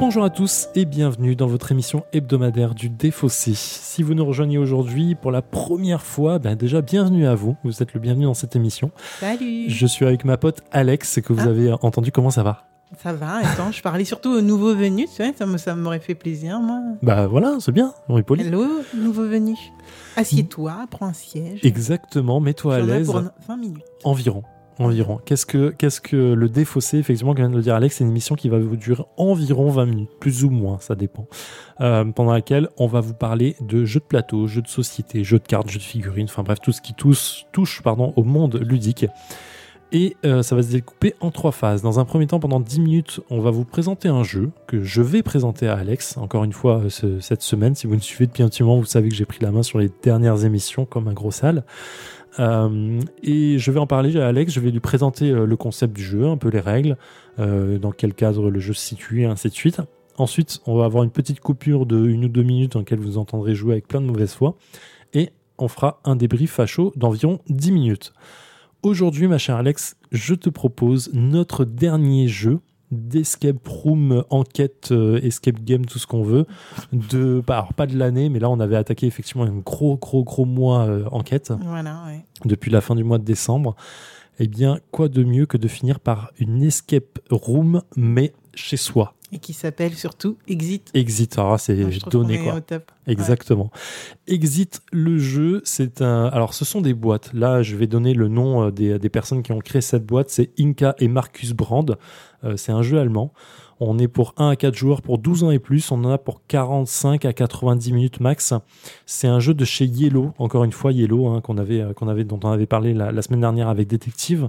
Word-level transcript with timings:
Bonjour 0.00 0.24
à 0.24 0.30
tous 0.30 0.68
et 0.74 0.84
bienvenue 0.84 1.36
dans 1.36 1.46
votre 1.46 1.70
émission 1.72 2.04
hebdomadaire 2.12 2.74
du 2.74 2.88
Défaussé. 2.88 3.52
Si 3.54 4.02
vous 4.02 4.14
nous 4.14 4.24
rejoignez 4.24 4.58
aujourd'hui 4.58 5.14
pour 5.14 5.30
la 5.30 5.40
première 5.42 6.02
fois, 6.02 6.38
ben 6.38 6.56
déjà 6.56 6.80
bienvenue 6.82 7.26
à 7.26 7.34
vous. 7.34 7.56
Vous 7.64 7.82
êtes 7.82 7.94
le 7.94 8.00
bienvenu 8.00 8.24
dans 8.24 8.34
cette 8.34 8.56
émission. 8.56 8.90
Salut. 9.20 9.68
Je 9.70 9.86
suis 9.86 10.04
avec 10.04 10.24
ma 10.24 10.36
pote 10.36 10.62
Alex 10.72 11.20
que 11.24 11.32
vous 11.32 11.42
Ah. 11.46 11.50
avez 11.50 11.72
entendu. 11.82 12.10
Comment 12.12 12.30
ça 12.30 12.42
va? 12.42 12.64
Ça 13.02 13.12
va, 13.12 13.36
attends, 13.38 13.72
je 13.72 13.82
parlais 13.82 14.04
surtout 14.04 14.28
aux 14.30 14.40
nouveaux 14.40 14.74
venus, 14.74 15.08
tu 15.16 15.22
vois, 15.22 15.32
ça 15.36 15.46
me- 15.46 15.56
ça 15.58 15.74
m'aurait 15.74 15.98
fait 15.98 16.14
plaisir, 16.14 16.60
moi. 16.60 16.78
Bah 17.02 17.26
voilà, 17.26 17.56
c'est 17.58 17.72
bien. 17.72 17.92
On 18.08 18.18
est 18.18 18.22
poli. 18.22 18.46
Hello, 18.46 18.64
nouveau 18.96 19.26
venu. 19.26 19.56
Assieds-toi, 20.16 20.86
prends 20.90 21.06
un 21.06 21.12
siège. 21.12 21.58
Exactement. 21.64 22.38
Mets-toi 22.40 22.76
à 22.76 22.80
l'aise. 22.80 23.06
pour 23.06 23.20
20 23.48 23.56
minutes. 23.56 23.82
Environ. 24.04 24.44
Environ. 24.80 25.20
Qu'est-ce 25.24 25.46
que, 25.46 25.70
qu'est-ce 25.70 26.00
que 26.00 26.16
le 26.34 26.48
défaussé 26.48 26.98
Effectivement, 26.98 27.32
comme 27.32 27.44
vient 27.44 27.50
de 27.50 27.56
le 27.56 27.62
dire 27.62 27.74
Alex, 27.76 27.96
c'est 27.96 28.04
une 28.04 28.10
émission 28.10 28.34
qui 28.34 28.48
va 28.48 28.58
vous 28.58 28.76
durer 28.76 29.04
environ 29.16 29.70
20 29.70 29.86
minutes, 29.86 30.10
plus 30.18 30.44
ou 30.44 30.50
moins, 30.50 30.78
ça 30.80 30.94
dépend. 30.96 31.28
Euh, 31.80 32.04
pendant 32.06 32.32
laquelle 32.32 32.68
on 32.76 32.86
va 32.88 33.00
vous 33.00 33.14
parler 33.14 33.54
de 33.60 33.84
jeux 33.84 34.00
de 34.00 34.04
plateau, 34.04 34.46
jeux 34.48 34.62
de 34.62 34.68
société, 34.68 35.22
jeux 35.22 35.38
de 35.38 35.46
cartes, 35.46 35.68
jeux 35.70 35.78
de 35.78 35.84
figurines, 35.84 36.26
enfin 36.28 36.42
bref, 36.42 36.58
tout 36.60 36.72
ce 36.72 36.80
qui 36.80 36.92
touche, 36.94 37.82
pardon, 37.82 38.12
au 38.16 38.24
monde 38.24 38.60
ludique. 38.66 39.06
Et 39.92 40.16
euh, 40.24 40.42
ça 40.42 40.56
va 40.56 40.62
se 40.64 40.72
découper 40.72 41.14
en 41.20 41.30
trois 41.30 41.52
phases. 41.52 41.80
Dans 41.82 42.00
un 42.00 42.04
premier 42.04 42.26
temps, 42.26 42.40
pendant 42.40 42.58
10 42.58 42.80
minutes, 42.80 43.20
on 43.30 43.40
va 43.40 43.52
vous 43.52 43.64
présenter 43.64 44.08
un 44.08 44.24
jeu 44.24 44.50
que 44.66 44.82
je 44.82 45.02
vais 45.02 45.22
présenter 45.22 45.68
à 45.68 45.76
Alex. 45.76 46.16
Encore 46.16 46.42
une 46.42 46.52
fois, 46.52 46.78
euh, 46.80 46.88
ce- 46.88 47.20
cette 47.20 47.42
semaine, 47.42 47.76
si 47.76 47.86
vous 47.86 47.94
me 47.94 48.00
suivez 48.00 48.26
depuis 48.26 48.42
un 48.42 48.48
petit 48.48 48.64
moment, 48.64 48.78
vous 48.78 48.86
savez 48.86 49.08
que 49.08 49.14
j'ai 49.14 49.24
pris 49.26 49.38
la 49.40 49.52
main 49.52 49.62
sur 49.62 49.78
les 49.78 49.90
dernières 50.02 50.44
émissions 50.44 50.84
comme 50.84 51.06
un 51.06 51.12
gros 51.12 51.30
sale. 51.30 51.62
Euh, 52.38 53.00
et 53.22 53.58
je 53.58 53.70
vais 53.70 53.78
en 53.78 53.86
parler 53.86 54.16
à 54.18 54.28
Alex, 54.28 54.52
je 54.52 54.60
vais 54.60 54.70
lui 54.70 54.80
présenter 54.80 55.30
euh, 55.30 55.46
le 55.46 55.56
concept 55.56 55.94
du 55.94 56.02
jeu, 56.02 56.26
un 56.26 56.36
peu 56.36 56.48
les 56.48 56.60
règles, 56.60 56.96
euh, 57.38 57.78
dans 57.78 57.92
quel 57.92 58.14
cadre 58.14 58.50
le 58.50 58.60
jeu 58.60 58.72
se 58.72 58.84
situe, 58.84 59.22
et 59.22 59.26
ainsi 59.26 59.48
de 59.48 59.54
suite. 59.54 59.80
Ensuite, 60.16 60.60
on 60.66 60.76
va 60.76 60.84
avoir 60.84 61.04
une 61.04 61.10
petite 61.10 61.40
coupure 61.40 61.86
de 61.86 62.06
une 62.06 62.24
ou 62.24 62.28
deux 62.28 62.42
minutes 62.42 62.72
dans 62.72 62.80
laquelle 62.80 63.00
vous 63.00 63.18
entendrez 63.18 63.54
jouer 63.54 63.72
avec 63.72 63.88
plein 63.88 64.00
de 64.00 64.06
mauvaise 64.06 64.32
foi. 64.32 64.56
Et 65.12 65.30
on 65.58 65.68
fera 65.68 66.00
un 66.04 66.16
débrief 66.16 66.52
facho 66.52 66.92
d'environ 66.96 67.40
10 67.48 67.72
minutes. 67.72 68.12
Aujourd'hui, 68.82 69.28
ma 69.28 69.38
chère 69.38 69.56
Alex, 69.56 69.96
je 70.12 70.34
te 70.34 70.50
propose 70.50 71.10
notre 71.14 71.64
dernier 71.64 72.28
jeu 72.28 72.60
d'escape 72.94 73.66
room, 73.68 74.24
enquête, 74.30 74.88
euh, 74.90 75.20
escape 75.22 75.60
game, 75.64 75.84
tout 75.84 75.98
ce 75.98 76.06
qu'on 76.06 76.22
veut. 76.22 76.46
De, 76.92 77.42
bah, 77.46 77.54
alors 77.58 77.74
pas 77.74 77.86
de 77.86 77.96
l'année, 77.96 78.28
mais 78.28 78.38
là 78.38 78.48
on 78.50 78.60
avait 78.60 78.76
attaqué 78.76 79.06
effectivement 79.06 79.44
un 79.44 79.58
gros, 79.58 79.96
gros, 79.96 80.24
gros 80.24 80.44
mois 80.44 80.82
euh, 80.86 81.04
enquête 81.10 81.52
Voilà, 81.64 82.02
ouais. 82.06 82.24
depuis 82.44 82.70
la 82.70 82.80
fin 82.80 82.94
du 82.94 83.04
mois 83.04 83.18
de 83.18 83.24
décembre, 83.24 83.76
eh 84.38 84.48
bien, 84.48 84.78
quoi 84.90 85.08
de 85.08 85.22
mieux 85.22 85.46
que 85.46 85.56
de 85.56 85.68
finir 85.68 86.00
par 86.00 86.30
une 86.38 86.62
escape 86.62 87.18
room, 87.30 87.82
mais 87.96 88.32
chez 88.54 88.76
soi? 88.76 89.14
Et 89.34 89.38
qui 89.38 89.52
s'appelle 89.52 89.94
surtout 89.94 90.36
Exit. 90.46 90.90
Exit, 90.94 91.36
alors 91.38 91.52
là, 91.52 91.58
c'est 91.58 91.74
donné 91.74 91.98
qu'on 91.98 92.28
est 92.28 92.38
quoi. 92.38 92.54
au 92.54 92.60
top. 92.60 92.92
Exactement. 93.08 93.70
Exit, 94.28 94.80
le 94.92 95.18
jeu, 95.18 95.60
c'est 95.64 96.02
un. 96.02 96.26
Alors, 96.26 96.54
ce 96.54 96.64
sont 96.64 96.80
des 96.80 96.94
boîtes. 96.94 97.32
Là, 97.32 97.62
je 97.62 97.74
vais 97.74 97.88
donner 97.88 98.14
le 98.14 98.28
nom 98.28 98.62
euh, 98.62 98.70
des, 98.70 98.98
des 98.98 99.08
personnes 99.08 99.42
qui 99.42 99.50
ont 99.50 99.58
créé 99.58 99.82
cette 99.82 100.06
boîte. 100.06 100.30
C'est 100.30 100.50
Inka 100.58 100.94
et 101.00 101.08
Marcus 101.08 101.52
Brand. 101.52 101.98
Euh, 102.44 102.56
c'est 102.56 102.72
un 102.72 102.82
jeu 102.82 102.98
allemand. 102.98 103.32
On 103.80 103.98
est 103.98 104.08
pour 104.08 104.34
1 104.38 104.50
à 104.50 104.56
4 104.56 104.74
joueurs 104.74 105.02
pour 105.02 105.18
12 105.18 105.44
ans 105.44 105.50
et 105.50 105.58
plus. 105.58 105.90
On 105.90 106.02
en 106.04 106.10
a 106.10 106.18
pour 106.18 106.42
45 106.46 107.24
à 107.24 107.32
90 107.32 107.92
minutes 107.92 108.20
max. 108.20 108.54
C'est 109.06 109.26
un 109.28 109.40
jeu 109.40 109.52
de 109.54 109.64
chez 109.64 109.84
Yellow. 109.84 110.32
Encore 110.38 110.64
une 110.64 110.72
fois, 110.72 110.92
Yellow, 110.92 111.26
hein, 111.28 111.40
qu'on 111.40 111.58
avait, 111.58 111.80
euh, 111.80 111.92
qu'on 111.92 112.08
avait, 112.08 112.24
dont 112.24 112.38
on 112.44 112.50
avait 112.50 112.66
parlé 112.66 112.94
la, 112.94 113.10
la 113.12 113.22
semaine 113.22 113.40
dernière 113.40 113.68
avec 113.68 113.88
Détective. 113.88 114.48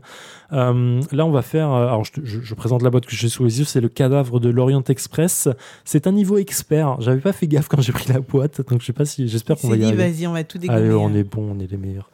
Euh, 0.53 1.01
là, 1.11 1.25
on 1.25 1.31
va 1.31 1.41
faire. 1.41 1.71
euh, 1.71 1.87
alors, 1.87 2.03
je, 2.05 2.11
te- 2.13 2.21
je- 2.23 2.41
je 2.41 2.53
présente 2.55 2.81
la 2.83 2.89
boîte 2.89 3.05
que 3.05 3.15
j'ai 3.15 3.29
sous 3.29 3.43
les 3.43 3.59
yeux. 3.59 3.65
C'est 3.65 3.81
le 3.81 3.89
cadavre 3.89 4.39
de 4.39 4.49
l'Orient 4.49 4.83
Express. 4.87 5.49
C'est 5.83 6.07
un 6.07 6.11
niveau 6.11 6.37
expert. 6.37 7.01
J'avais 7.01 7.21
pas 7.21 7.33
fait 7.33 7.47
gaffe 7.47 7.67
quand 7.67 7.81
j'ai 7.81 7.91
pris 7.93 8.11
la 8.13 8.19
boîte, 8.19 8.61
donc 8.69 8.81
je 8.81 8.85
sais 8.85 8.93
pas 8.93 9.05
si. 9.05 9.27
J'espère 9.27 9.57
qu'on 9.57 9.69
va 9.69 9.75
y 9.75 9.79
dit, 9.79 9.85
arriver. 9.85 10.09
vas-y, 10.11 10.27
on 10.27 10.33
va 10.33 10.43
tout 10.43 10.57
découvrir. 10.57 10.85
Allez, 10.85 10.93
on 10.93 11.13
est 11.13 11.23
bon, 11.23 11.55
on 11.55 11.59
est 11.59 11.69
les 11.69 11.77
meilleurs. 11.77 12.09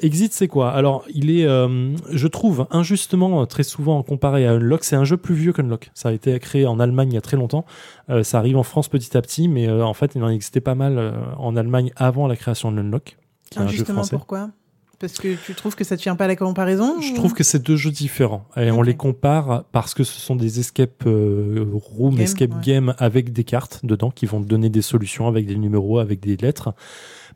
Exit, 0.00 0.32
c'est 0.32 0.48
quoi? 0.48 0.70
Alors, 0.72 1.04
il 1.14 1.30
est, 1.30 1.46
euh, 1.46 1.96
je 2.10 2.26
trouve, 2.28 2.66
injustement, 2.70 3.42
euh, 3.42 3.44
très 3.46 3.62
souvent 3.62 4.02
comparé 4.02 4.46
à 4.46 4.52
Unlock. 4.52 4.84
C'est 4.84 4.96
un 4.96 5.04
jeu 5.04 5.16
plus 5.16 5.34
vieux 5.34 5.52
qu'Unlock. 5.52 5.90
Ça 5.94 6.10
a 6.10 6.12
été 6.12 6.38
créé 6.38 6.66
en 6.66 6.78
Allemagne 6.78 7.10
il 7.10 7.14
y 7.14 7.18
a 7.18 7.22
très 7.22 7.36
longtemps. 7.36 7.64
Euh, 8.10 8.22
ça 8.22 8.38
arrive 8.38 8.56
en 8.56 8.62
France 8.62 8.88
petit 8.88 9.16
à 9.16 9.22
petit, 9.22 9.48
mais 9.48 9.68
euh, 9.68 9.84
en 9.84 9.94
fait, 9.94 10.12
il 10.14 10.22
en 10.22 10.28
existait 10.28 10.60
pas 10.60 10.74
mal 10.74 11.14
en 11.38 11.56
Allemagne 11.56 11.92
avant 11.96 12.26
la 12.26 12.36
création 12.36 12.72
de 12.72 12.80
Unlock, 12.80 13.16
qui 13.50 13.58
est 13.58 13.62
un 13.62 13.66
jeu 13.68 13.84
français. 13.84 14.16
pourquoi? 14.16 14.50
Parce 14.98 15.14
que 15.18 15.36
tu 15.44 15.54
trouves 15.54 15.74
que 15.76 15.84
ça 15.84 15.96
te 15.96 16.02
tient 16.02 16.16
pas 16.16 16.24
à 16.24 16.28
la 16.28 16.36
comparaison 16.36 17.00
Je 17.02 17.12
ou- 17.12 17.14
trouve 17.16 17.34
que 17.34 17.44
c'est 17.44 17.58
deux 17.62 17.76
jeux 17.76 17.90
différents. 17.90 18.46
Et 18.56 18.70
on 18.70 18.80
les 18.80 18.94
compare 18.96 19.64
parce 19.72 19.92
que 19.92 20.04
ce 20.04 20.18
sont 20.18 20.36
des 20.36 20.58
escape 20.58 21.04
euh, 21.06 21.66
room, 21.74 22.14
Game, 22.14 22.22
escape 22.24 22.54
ouais. 22.54 22.60
game 22.64 22.94
avec 22.98 23.32
des 23.32 23.44
cartes 23.44 23.80
dedans 23.84 24.10
qui 24.10 24.24
vont 24.24 24.40
te 24.42 24.46
donner 24.48 24.70
des 24.70 24.80
solutions 24.82 25.26
avec 25.28 25.44
des 25.46 25.56
numéros, 25.56 25.98
avec 25.98 26.20
des 26.20 26.36
lettres. 26.38 26.72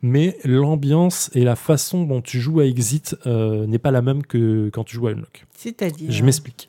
Mais 0.01 0.37
l'ambiance 0.43 1.29
et 1.35 1.43
la 1.43 1.55
façon 1.55 2.03
dont 2.05 2.21
tu 2.21 2.39
joues 2.41 2.59
à 2.61 2.65
Exit 2.65 3.15
euh, 3.27 3.67
n'est 3.67 3.77
pas 3.77 3.91
la 3.91 4.01
même 4.01 4.23
que 4.25 4.69
quand 4.73 4.83
tu 4.83 4.95
joues 4.95 5.07
à 5.07 5.11
Unlock. 5.11 5.45
C'est-à-dire. 5.55 6.11
Je 6.11 6.23
m'explique. 6.23 6.67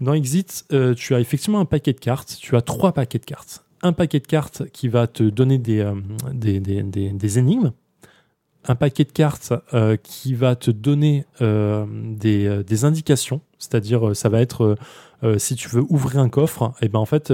Dans 0.00 0.12
Exit, 0.12 0.64
euh, 0.72 0.94
tu 0.94 1.14
as 1.16 1.20
effectivement 1.20 1.58
un 1.58 1.64
paquet 1.64 1.92
de 1.92 1.98
cartes. 1.98 2.36
Tu 2.40 2.54
as 2.54 2.60
trois 2.60 2.92
paquets 2.92 3.18
de 3.18 3.24
cartes. 3.24 3.64
Un 3.82 3.92
paquet 3.92 4.20
de 4.20 4.26
cartes 4.26 4.62
qui 4.72 4.86
va 4.88 5.06
te 5.08 5.22
donner 5.24 5.58
des, 5.58 5.80
euh, 5.80 5.94
des, 6.32 6.60
des, 6.60 6.82
des- 6.84 7.10
des 7.10 7.38
énigmes. 7.40 7.72
Un 8.68 8.74
paquet 8.74 9.04
de 9.04 9.12
cartes 9.12 9.52
euh, 9.74 9.96
qui 9.96 10.34
va 10.34 10.56
te 10.56 10.70
donner 10.70 11.24
euh, 11.40 11.86
des, 11.88 12.46
euh, 12.46 12.62
des 12.62 12.84
indications. 12.84 13.40
C'est-à-dire, 13.58 14.14
ça 14.14 14.28
va 14.28 14.40
être, 14.40 14.76
si 15.38 15.54
tu 15.54 15.68
veux 15.68 15.82
ouvrir 15.88 16.20
un 16.20 16.28
coffre, 16.28 16.74
et 16.82 16.88
ben 16.88 16.98
en 16.98 17.06
fait, 17.06 17.32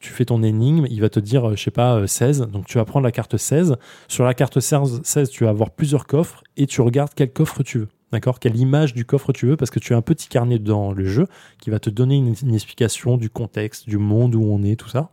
tu 0.00 0.12
fais 0.12 0.24
ton 0.24 0.42
énigme, 0.42 0.86
il 0.90 1.00
va 1.00 1.08
te 1.08 1.20
dire, 1.20 1.56
je 1.56 1.62
sais 1.62 1.70
pas, 1.70 1.94
euh, 1.94 2.06
16. 2.06 2.48
Donc 2.52 2.66
tu 2.66 2.78
vas 2.78 2.84
prendre 2.84 3.04
la 3.04 3.12
carte 3.12 3.36
16. 3.36 3.76
Sur 4.08 4.24
la 4.24 4.34
carte 4.34 4.58
16, 4.58 5.00
16, 5.04 5.30
tu 5.30 5.44
vas 5.44 5.50
avoir 5.50 5.70
plusieurs 5.70 6.06
coffres 6.06 6.42
et 6.56 6.66
tu 6.66 6.80
regardes 6.80 7.12
quel 7.14 7.32
coffre 7.32 7.62
tu 7.62 7.78
veux. 7.78 7.88
D'accord? 8.12 8.40
Quelle 8.40 8.56
image 8.56 8.94
du 8.94 9.04
coffre 9.04 9.32
tu 9.32 9.46
veux 9.46 9.56
Parce 9.56 9.70
que 9.70 9.78
tu 9.78 9.94
as 9.94 9.96
un 9.96 10.02
petit 10.02 10.28
carnet 10.28 10.58
dans 10.58 10.92
le 10.92 11.04
jeu 11.04 11.28
qui 11.60 11.70
va 11.70 11.78
te 11.78 11.88
donner 11.88 12.16
une, 12.16 12.34
une 12.42 12.54
explication 12.54 13.16
du 13.16 13.30
contexte, 13.30 13.88
du 13.88 13.98
monde 13.98 14.34
où 14.34 14.42
on 14.42 14.64
est, 14.64 14.74
tout 14.74 14.88
ça. 14.88 15.10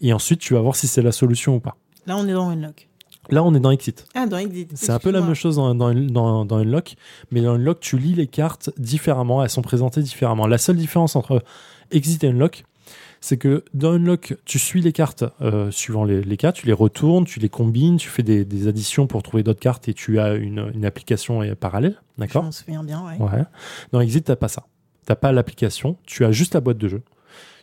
Et 0.00 0.12
ensuite, 0.12 0.38
tu 0.38 0.54
vas 0.54 0.60
voir 0.60 0.76
si 0.76 0.86
c'est 0.86 1.02
la 1.02 1.12
solution 1.12 1.56
ou 1.56 1.60
pas. 1.60 1.76
Là, 2.06 2.16
on 2.16 2.28
est 2.28 2.32
dans 2.32 2.48
Unlock. 2.48 2.87
Là, 3.30 3.44
on 3.44 3.54
est 3.54 3.60
dans 3.60 3.70
Exit. 3.70 4.06
Ah, 4.14 4.26
dans 4.26 4.38
Exit. 4.38 4.70
C'est 4.74 4.90
un 4.90 4.98
peu 4.98 5.10
la 5.10 5.20
même 5.20 5.34
chose 5.34 5.56
dans, 5.56 5.74
dans, 5.74 5.92
dans, 5.94 6.44
dans 6.44 6.56
Unlock, 6.58 6.96
mais 7.30 7.42
dans 7.42 7.54
Unlock, 7.54 7.80
tu 7.80 7.98
lis 7.98 8.14
les 8.14 8.26
cartes 8.26 8.70
différemment, 8.78 9.42
elles 9.42 9.50
sont 9.50 9.62
présentées 9.62 10.02
différemment. 10.02 10.46
La 10.46 10.58
seule 10.58 10.76
différence 10.76 11.16
entre 11.16 11.42
Exit 11.90 12.24
et 12.24 12.28
Unlock, 12.28 12.64
c'est 13.20 13.36
que 13.36 13.64
dans 13.74 13.92
Unlock, 13.92 14.36
tu 14.44 14.58
suis 14.58 14.80
les 14.80 14.92
cartes 14.92 15.24
euh, 15.42 15.70
suivant 15.70 16.04
les, 16.04 16.22
les 16.22 16.36
cas, 16.36 16.52
tu 16.52 16.66
les 16.66 16.72
retournes, 16.72 17.24
tu 17.24 17.40
les 17.40 17.48
combines, 17.48 17.96
tu 17.96 18.08
fais 18.08 18.22
des, 18.22 18.44
des 18.44 18.68
additions 18.68 19.06
pour 19.06 19.22
trouver 19.22 19.42
d'autres 19.42 19.60
cartes 19.60 19.88
et 19.88 19.94
tu 19.94 20.20
as 20.20 20.34
une, 20.34 20.70
une 20.74 20.84
application 20.86 21.42
euh, 21.42 21.54
parallèle, 21.54 22.00
Je 22.16 22.22
d'accord 22.22 22.44
m'en 22.44 22.52
souviens 22.52 22.84
bien, 22.84 23.04
ouais. 23.04 23.18
Ouais. 23.18 23.44
Dans 23.92 24.00
Exit, 24.00 24.24
t'as 24.24 24.36
pas 24.36 24.48
ça. 24.48 24.66
T'as 25.04 25.16
pas 25.16 25.32
l'application, 25.32 25.96
tu 26.06 26.24
as 26.24 26.32
juste 26.32 26.54
la 26.54 26.60
boîte 26.60 26.78
de 26.78 26.88
jeu. 26.88 27.02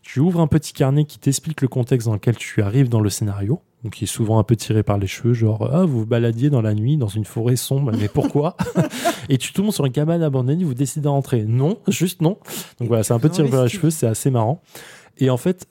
Tu 0.02 0.20
ouvres 0.20 0.40
un 0.42 0.47
petit 0.47 0.74
carnet 0.74 1.06
qui 1.06 1.18
t'explique 1.18 1.62
le 1.62 1.68
contexte 1.68 2.08
dans 2.08 2.14
lequel 2.14 2.36
tu 2.36 2.62
arrives 2.62 2.90
dans 2.90 3.02
le 3.02 3.09
scénario, 3.09 3.62
donc 3.85 3.94
qui 3.94 4.06
est 4.06 4.07
souvent 4.07 4.40
un 4.40 4.44
peu 4.44 4.56
tiré 4.56 4.81
par 4.81 4.97
les 4.97 5.06
cheveux, 5.06 5.35
genre 5.35 5.69
ah 5.72 5.85
vous 5.85 6.00
vous 6.00 6.06
baladiez 6.07 6.50
dans 6.50 6.63
la 6.63 6.73
nuit 6.73 6.97
dans 6.97 7.07
une 7.07 7.23
forêt 7.23 7.56
sombre, 7.56 7.91
mais 7.96 8.07
pourquoi? 8.07 8.57
Et 9.29 9.38
tu 9.38 9.53
tombes 9.53 9.69
sur 9.69 9.85
une 9.85 9.91
cabane 9.91 10.23
abandonnée, 10.23 10.63
vous 10.63 10.73
décidez 10.73 11.03
d'entrer. 11.03 11.44
Non, 11.44 11.78
juste 11.88 12.19
non. 12.19 12.40
Donc 12.79 12.88
voilà, 12.88 13.03
c'est 13.03 13.13
un 13.13 13.19
peu 13.19 13.29
tiré 13.29 13.47
par 13.47 13.62
les 13.62 13.69
cheveux, 13.69 13.91
c'est 13.91 14.07
assez 14.07 14.31
marrant. 14.31 14.63
Et 15.19 15.29
en 15.29 15.38
fait, 15.38 15.68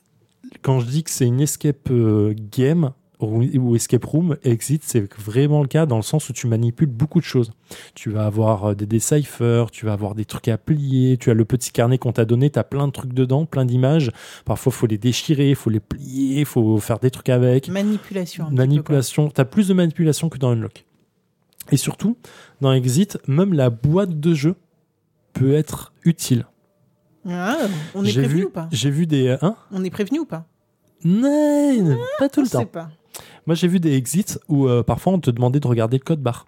quand 0.62 0.78
je 0.78 0.86
dis 0.86 1.02
que 1.02 1.10
c'est 1.10 1.26
une 1.26 1.41
escape 1.41 1.91
euh, 1.91 2.36
game 2.56 2.92
ou, 3.33 3.77
escape 3.77 4.05
room, 4.05 4.37
exit, 4.45 4.83
c'est 4.85 5.12
vraiment 5.21 5.62
le 5.62 5.69
cas 5.69 5.87
dans 5.87 5.97
le 5.97 6.03
sens 6.03 6.29
où 6.29 6.33
tu 6.33 6.47
manipules 6.47 6.89
beaucoup 6.89 7.21
de 7.21 7.25
choses. 7.25 7.53
Tu 7.95 8.11
vas 8.11 8.27
avoir 8.27 8.71
euh, 8.71 8.75
des 8.75 8.87
déciphers, 8.87 9.71
tu 9.71 9.87
vas 9.87 9.93
avoir 9.93 10.15
des 10.15 10.25
trucs 10.25 10.49
à 10.49 10.59
plier, 10.59 11.17
tu 11.17 11.31
as 11.31 11.35
le 11.35 11.45
petit 11.45 11.73
carnet 11.73 11.99
qu'on 11.99 12.12
t'a 12.12 12.25
donné, 12.25 12.50
tu 12.50 12.59
as 12.59 12.65
plein 12.65 12.87
de 12.87 12.93
trucs 12.93 13.12
dedans, 13.12 13.47
plein 13.47 13.65
d'images. 13.65 14.11
Parfois, 14.44 14.73
faut 14.73 14.87
les 14.87 14.99
déchirer, 14.99 15.55
faut 15.55 15.71
les 15.71 15.81
plier, 15.81 16.44
faut 16.44 16.79
faire 16.79 16.99
des 16.99 17.11
trucs 17.11 17.29
avec. 17.29 17.69
Manipulation. 17.69 18.49
Manipulation, 18.50 19.31
tu 19.31 19.41
as 19.41 19.44
plus 19.44 19.69
de 19.69 19.75
manipulation 19.75 20.29
que 20.29 20.38
dans 20.38 20.50
Unlock. 20.50 20.85
Et 21.70 21.77
surtout, 21.77 22.17
dans 22.61 22.73
Exit, 22.73 23.19
même 23.27 23.55
la 23.55 23.70
boîte 23.70 24.20
de 24.20 24.35
jeu 24.35 24.56
peut 25.32 25.55
être 25.55 25.93
utile. 26.05 26.47
Ah, 27.27 27.56
on 27.94 28.05
est 28.05 28.12
prévenu 28.12 28.41
vu, 28.41 28.44
ou 28.44 28.50
pas? 28.50 28.69
J'ai 28.70 28.91
vu 28.91 29.06
des... 29.06 29.37
Hein? 29.41 29.56
On 29.70 29.82
est 29.82 29.91
prévenu 29.91 30.20
ou 30.20 30.27
pas? 30.27 30.47
Non, 31.05 31.99
pas 32.19 32.29
tout 32.29 32.43
le 32.43 32.49
temps. 32.49 32.65
pas. 32.67 32.91
Moi, 33.46 33.55
j'ai 33.55 33.69
vu 33.69 33.81
des 33.81 33.94
exits 33.94 34.38
où 34.49 34.67
euh, 34.69 34.82
parfois 34.82 35.12
on 35.12 35.19
te 35.20 35.31
demandait 35.31 35.61
de 35.61 35.67
regarder 35.67 35.99
le 35.99 36.02
code 36.05 36.20
barre. 36.20 36.46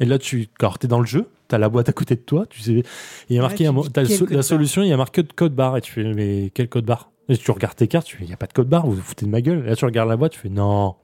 Et 0.00 0.04
là, 0.04 0.18
tu, 0.18 0.48
quand 0.58 0.78
t'es 0.78 0.86
dans 0.88 1.00
le 1.00 1.06
jeu, 1.06 1.28
t'as 1.48 1.58
la 1.58 1.68
boîte 1.68 1.88
à 1.88 1.92
côté 1.92 2.14
de 2.14 2.20
toi, 2.20 2.46
tu 2.46 2.60
sais, 2.60 2.82
il 3.28 3.36
y 3.36 3.38
a 3.38 3.42
Ouais, 3.42 3.48
marqué, 3.48 3.64
tu 3.64 3.66
un 3.68 3.72
mot- 3.72 3.82
dis 3.82 3.90
t'as 3.90 4.04
so- 4.04 4.26
la 4.26 4.42
solution, 4.42 4.82
il 4.82 4.88
y 4.88 4.92
a 4.92 4.96
marqué 4.96 5.22
de 5.22 5.32
code 5.32 5.54
barre, 5.54 5.76
et 5.76 5.80
tu 5.80 5.90
fais, 5.92 6.04
mais 6.14 6.50
quel 6.54 6.68
code 6.68 6.84
barre? 6.84 7.10
Et 7.28 7.36
tu 7.36 7.50
regardes 7.50 7.74
tes 7.76 7.88
cartes, 7.88 8.06
tu 8.06 8.16
fais, 8.16 8.24
il 8.24 8.28
n'y 8.28 8.32
a 8.32 8.36
pas 8.36 8.46
de 8.46 8.52
code 8.52 8.68
barre, 8.68 8.86
vous 8.86 8.92
vous 8.94 9.02
foutez 9.02 9.26
de 9.26 9.30
ma 9.30 9.40
gueule. 9.40 9.64
Et 9.66 9.70
là, 9.70 9.76
tu 9.76 9.84
regardes 9.84 10.08
la 10.08 10.16
boîte, 10.16 10.32
tu 10.32 10.38
fais, 10.38 10.48
non, 10.48 10.94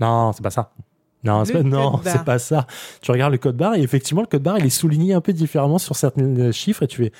non, 0.00 0.32
c'est 0.32 0.42
pas 0.42 0.50
ça. 0.50 0.72
Non, 1.22 1.44
c'est 1.44 1.52
pas, 1.52 1.62
non, 1.62 2.00
c'est 2.02 2.24
pas 2.24 2.38
ça. 2.38 2.66
Tu 3.02 3.10
regardes 3.10 3.32
le 3.32 3.38
code 3.38 3.56
barre, 3.56 3.74
et 3.74 3.82
effectivement, 3.82 4.22
le 4.22 4.26
code 4.26 4.42
barre, 4.42 4.58
il 4.58 4.64
est 4.66 4.70
souligné 4.70 5.12
un 5.12 5.20
peu 5.20 5.34
différemment 5.34 5.76
sur 5.78 5.94
certains 5.96 6.50
chiffres, 6.52 6.82
et 6.84 6.86
tu 6.86 7.04
fais, 7.04 7.12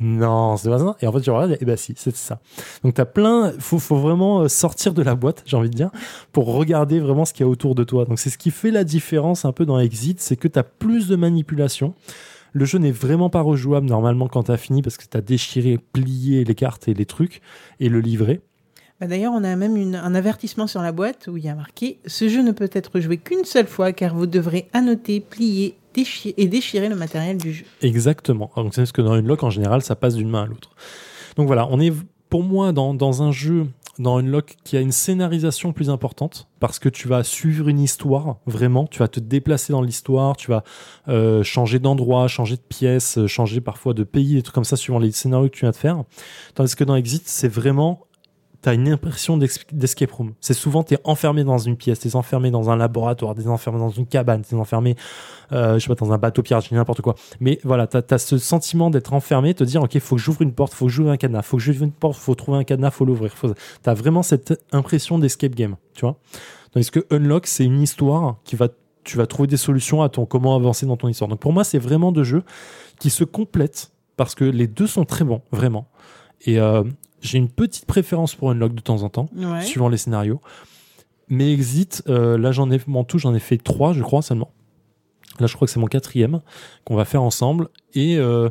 non, 0.00 0.56
c'est 0.56 0.68
pas 0.68 0.78
ça. 0.78 0.96
Et 1.00 1.06
en 1.06 1.12
fait, 1.12 1.20
tu 1.20 1.30
regardes, 1.30 1.56
et 1.60 1.64
bah 1.64 1.76
si, 1.76 1.94
c'est 1.96 2.14
ça. 2.14 2.40
Donc 2.84 2.94
t'as 2.94 3.04
plein, 3.04 3.52
faut, 3.58 3.78
faut 3.78 3.96
vraiment 3.96 4.40
euh, 4.40 4.48
sortir 4.48 4.94
de 4.94 5.02
la 5.02 5.14
boîte, 5.14 5.42
j'ai 5.44 5.56
envie 5.56 5.70
de 5.70 5.74
dire, 5.74 5.90
pour 6.32 6.54
regarder 6.54 7.00
vraiment 7.00 7.24
ce 7.24 7.32
qu'il 7.32 7.44
y 7.44 7.48
a 7.48 7.50
autour 7.50 7.74
de 7.74 7.84
toi. 7.84 8.04
Donc 8.04 8.18
c'est 8.18 8.30
ce 8.30 8.38
qui 8.38 8.50
fait 8.50 8.70
la 8.70 8.84
différence 8.84 9.44
un 9.44 9.52
peu 9.52 9.66
dans 9.66 9.78
Exit, 9.78 10.20
c'est 10.20 10.36
que 10.36 10.48
t'as 10.48 10.62
plus 10.62 11.08
de 11.08 11.16
manipulation. 11.16 11.94
Le 12.52 12.64
jeu 12.64 12.78
n'est 12.78 12.92
vraiment 12.92 13.28
pas 13.28 13.40
rejouable 13.40 13.86
normalement 13.86 14.28
quand 14.28 14.44
t'as 14.44 14.56
fini 14.56 14.82
parce 14.82 14.96
que 14.96 15.04
t'as 15.04 15.20
déchiré, 15.20 15.78
plié 15.92 16.44
les 16.44 16.54
cartes 16.54 16.88
et 16.88 16.94
les 16.94 17.06
trucs 17.06 17.42
et 17.80 17.88
le 17.88 18.00
livret. 18.00 18.40
Bah, 19.00 19.06
D'ailleurs, 19.06 19.32
on 19.32 19.44
a 19.44 19.54
même 19.54 19.94
un 19.94 20.14
avertissement 20.14 20.66
sur 20.66 20.82
la 20.82 20.92
boîte 20.92 21.28
où 21.28 21.36
il 21.36 21.44
y 21.44 21.48
a 21.48 21.54
marqué 21.54 21.98
Ce 22.06 22.28
jeu 22.28 22.42
ne 22.42 22.52
peut 22.52 22.70
être 22.72 23.00
joué 23.00 23.18
qu'une 23.18 23.44
seule 23.44 23.66
fois 23.66 23.92
car 23.92 24.14
vous 24.14 24.26
devrez 24.26 24.68
annoter, 24.72 25.20
plier 25.20 25.76
et 26.36 26.46
déchirer 26.46 26.88
le 26.88 26.96
matériel 26.96 27.38
du 27.38 27.52
jeu. 27.52 27.64
Exactement. 27.82 28.50
Donc 28.56 28.74
c'est 28.74 28.82
parce 28.82 28.92
que 28.92 29.02
dans 29.02 29.16
une 29.16 29.26
lock 29.26 29.42
en 29.42 29.50
général, 29.50 29.82
ça 29.82 29.96
passe 29.96 30.14
d'une 30.14 30.28
main 30.28 30.42
à 30.42 30.46
l'autre. 30.46 30.70
Donc 31.36 31.46
voilà, 31.46 31.68
on 31.70 31.80
est 31.80 31.92
pour 32.28 32.42
moi 32.42 32.72
dans, 32.72 32.94
dans 32.94 33.22
un 33.22 33.32
jeu, 33.32 33.66
dans 33.98 34.20
une 34.20 34.30
lock 34.30 34.56
qui 34.64 34.76
a 34.76 34.80
une 34.80 34.92
scénarisation 34.92 35.72
plus 35.72 35.90
importante 35.90 36.48
parce 36.60 36.78
que 36.78 36.88
tu 36.88 37.08
vas 37.08 37.24
suivre 37.24 37.68
une 37.68 37.80
histoire 37.80 38.36
vraiment, 38.46 38.86
tu 38.86 38.98
vas 38.98 39.08
te 39.08 39.20
déplacer 39.20 39.72
dans 39.72 39.82
l'histoire, 39.82 40.36
tu 40.36 40.50
vas 40.50 40.62
euh, 41.08 41.42
changer 41.42 41.78
d'endroit, 41.78 42.28
changer 42.28 42.56
de 42.56 42.62
pièce, 42.62 43.24
changer 43.26 43.60
parfois 43.60 43.94
de 43.94 44.04
pays, 44.04 44.34
des 44.34 44.42
trucs 44.42 44.54
comme 44.54 44.64
ça 44.64 44.76
suivant 44.76 44.98
les 44.98 45.12
scénarios 45.12 45.48
que 45.48 45.54
tu 45.54 45.60
viens 45.60 45.70
de 45.70 45.76
faire. 45.76 46.04
Tandis 46.54 46.76
que 46.76 46.84
dans 46.84 46.96
Exit, 46.96 47.22
c'est 47.26 47.48
vraiment 47.48 48.07
T'as 48.60 48.74
une 48.74 48.88
impression 48.88 49.36
d'escape 49.36 50.10
room. 50.10 50.34
C'est 50.40 50.54
souvent 50.54 50.82
t'es 50.82 50.98
enfermé 51.04 51.44
dans 51.44 51.58
une 51.58 51.76
pièce, 51.76 52.00
t'es 52.00 52.16
enfermé 52.16 52.50
dans 52.50 52.70
un 52.70 52.76
laboratoire, 52.76 53.36
t'es 53.36 53.46
enfermé 53.46 53.78
dans 53.78 53.90
une 53.90 54.06
cabane, 54.06 54.42
t'es 54.42 54.56
enfermé, 54.56 54.96
euh, 55.52 55.74
je 55.74 55.84
sais 55.84 55.94
pas, 55.94 55.94
dans 55.94 56.12
un 56.12 56.18
bateau 56.18 56.42
pirate, 56.42 56.68
n'importe 56.72 57.00
quoi. 57.00 57.14
Mais 57.38 57.60
voilà, 57.62 57.86
t'as 57.86 58.02
as 58.10 58.18
ce 58.18 58.36
sentiment 58.36 58.90
d'être 58.90 59.12
enfermé, 59.12 59.54
te 59.54 59.62
dire, 59.62 59.82
ok, 59.82 59.96
faut 60.00 60.16
que 60.16 60.22
j'ouvre 60.22 60.42
une 60.42 60.52
porte, 60.52 60.74
faut 60.74 60.86
que 60.86 60.92
j'ouvre 60.92 61.10
un 61.10 61.16
cadenas, 61.16 61.42
faut 61.42 61.56
que 61.56 61.62
j'ouvre 61.62 61.84
une 61.84 61.92
porte, 61.92 62.16
faut 62.16 62.34
trouver 62.34 62.58
un 62.58 62.64
cadenas, 62.64 62.90
faut 62.90 63.04
l'ouvrir. 63.04 63.32
Faut... 63.32 63.54
T'as 63.82 63.94
vraiment 63.94 64.24
cette 64.24 64.60
impression 64.72 65.20
d'escape 65.20 65.54
game, 65.54 65.76
tu 65.94 66.00
vois. 66.00 66.16
Tandis 66.72 66.90
que 66.90 67.06
Unlock, 67.10 67.46
c'est 67.46 67.64
une 67.64 67.80
histoire 67.80 68.38
qui 68.42 68.56
va, 68.56 68.68
tu 69.04 69.16
vas 69.16 69.26
trouver 69.26 69.46
des 69.46 69.56
solutions 69.56 70.02
à 70.02 70.08
ton 70.08 70.26
comment 70.26 70.56
avancer 70.56 70.84
dans 70.84 70.96
ton 70.96 71.08
histoire. 71.08 71.28
Donc 71.28 71.38
pour 71.38 71.52
moi, 71.52 71.62
c'est 71.62 71.78
vraiment 71.78 72.10
deux 72.10 72.24
jeux 72.24 72.42
qui 72.98 73.10
se 73.10 73.22
complètent 73.22 73.92
parce 74.16 74.34
que 74.34 74.44
les 74.44 74.66
deux 74.66 74.88
sont 74.88 75.04
très 75.04 75.24
bons, 75.24 75.42
vraiment. 75.52 75.86
Et 76.46 76.58
euh, 76.60 76.82
j'ai 77.20 77.38
une 77.38 77.48
petite 77.48 77.86
préférence 77.86 78.34
pour 78.34 78.50
Unlock 78.50 78.74
de 78.74 78.80
temps 78.80 79.02
en 79.02 79.08
temps 79.08 79.28
Ouais. 79.36 79.62
suivant 79.62 79.88
les 79.88 79.96
scénarios. 79.96 80.40
Mais 81.28 81.52
Exit, 81.52 82.02
euh, 82.08 82.38
là 82.38 82.52
j'en 82.52 82.70
ai 82.70 82.80
en 82.92 83.04
tout 83.04 83.18
j'en 83.18 83.34
ai 83.34 83.40
fait 83.40 83.58
trois, 83.58 83.92
je 83.92 84.02
crois 84.02 84.22
seulement. 84.22 84.50
Là 85.40 85.46
je 85.46 85.54
crois 85.54 85.66
que 85.66 85.72
c'est 85.72 85.80
mon 85.80 85.86
quatrième 85.86 86.40
qu'on 86.84 86.94
va 86.96 87.04
faire 87.04 87.22
ensemble. 87.22 87.68
Et 87.94 88.16
euh, 88.16 88.48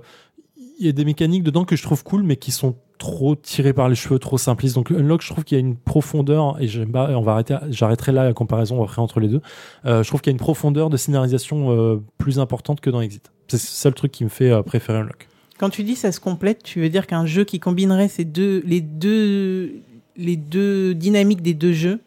il 0.80 0.86
y 0.86 0.90
a 0.90 0.92
des 0.92 1.06
mécaniques 1.06 1.44
dedans 1.44 1.66
que 1.66 1.76
je 1.76 1.82
trouve 1.82 2.04
cool, 2.04 2.22
mais 2.24 2.36
qui 2.36 2.52
sont 2.52 2.76
trop 3.00 3.36
tirées 3.36 3.74
par 3.74 3.90
les 3.90 3.96
cheveux, 3.96 4.20
trop 4.20 4.38
simplistes. 4.38 4.76
Donc 4.76 4.92
Unlock, 4.92 5.22
je 5.24 5.30
trouve 5.32 5.44
qu'il 5.44 5.58
y 5.58 5.62
a 5.62 5.64
une 5.64 5.76
profondeur, 5.76 6.60
et 6.62 6.68
j'aime 6.68 6.92
pas- 6.92 7.10
on 7.18 7.22
va 7.22 7.34
arrêter, 7.34 7.56
j'arrêterai 7.70 8.12
là 8.12 8.24
la 8.24 8.34
comparaison 8.34 8.84
après 8.84 9.02
entre 9.02 9.20
les 9.20 9.28
deux. 9.28 9.42
Euh, 9.86 10.04
je 10.04 10.08
trouve 10.08 10.22
qu'il 10.22 10.30
y 10.32 10.34
a 10.34 10.36
une 10.36 10.40
profondeur 10.40 10.90
de 10.92 10.98
scénarisation 10.98 12.02
plus 12.20 12.40
importante 12.40 12.80
que 12.82 12.90
dans 12.92 13.02
Exit. 13.02 13.32
C'est 13.48 13.58
le 13.58 13.60
seul 13.60 13.94
truc 13.96 14.12
qui 14.12 14.24
me 14.24 14.30
fait 14.30 14.52
préférer 14.64 15.00
Unlock. 15.00 15.28
Quand 15.58 15.70
tu 15.70 15.84
dis 15.84 15.96
ça 15.96 16.12
se 16.12 16.20
complète, 16.20 16.64
tu 16.64 16.82
veux 16.82 16.90
dire 16.90 17.08
qu'un 17.08 17.26
jeu 17.26 17.44
qui 17.44 17.60
combinerait 17.60 18.08
ces 18.10 18.26
deux, 18.26 18.62
les 18.66 18.82
deux, 18.82 19.82
les 20.16 20.36
deux 20.38 20.94
dynamiques 20.94 21.42
des 21.42 21.54
deux 21.54 21.74
jeux 21.74 22.00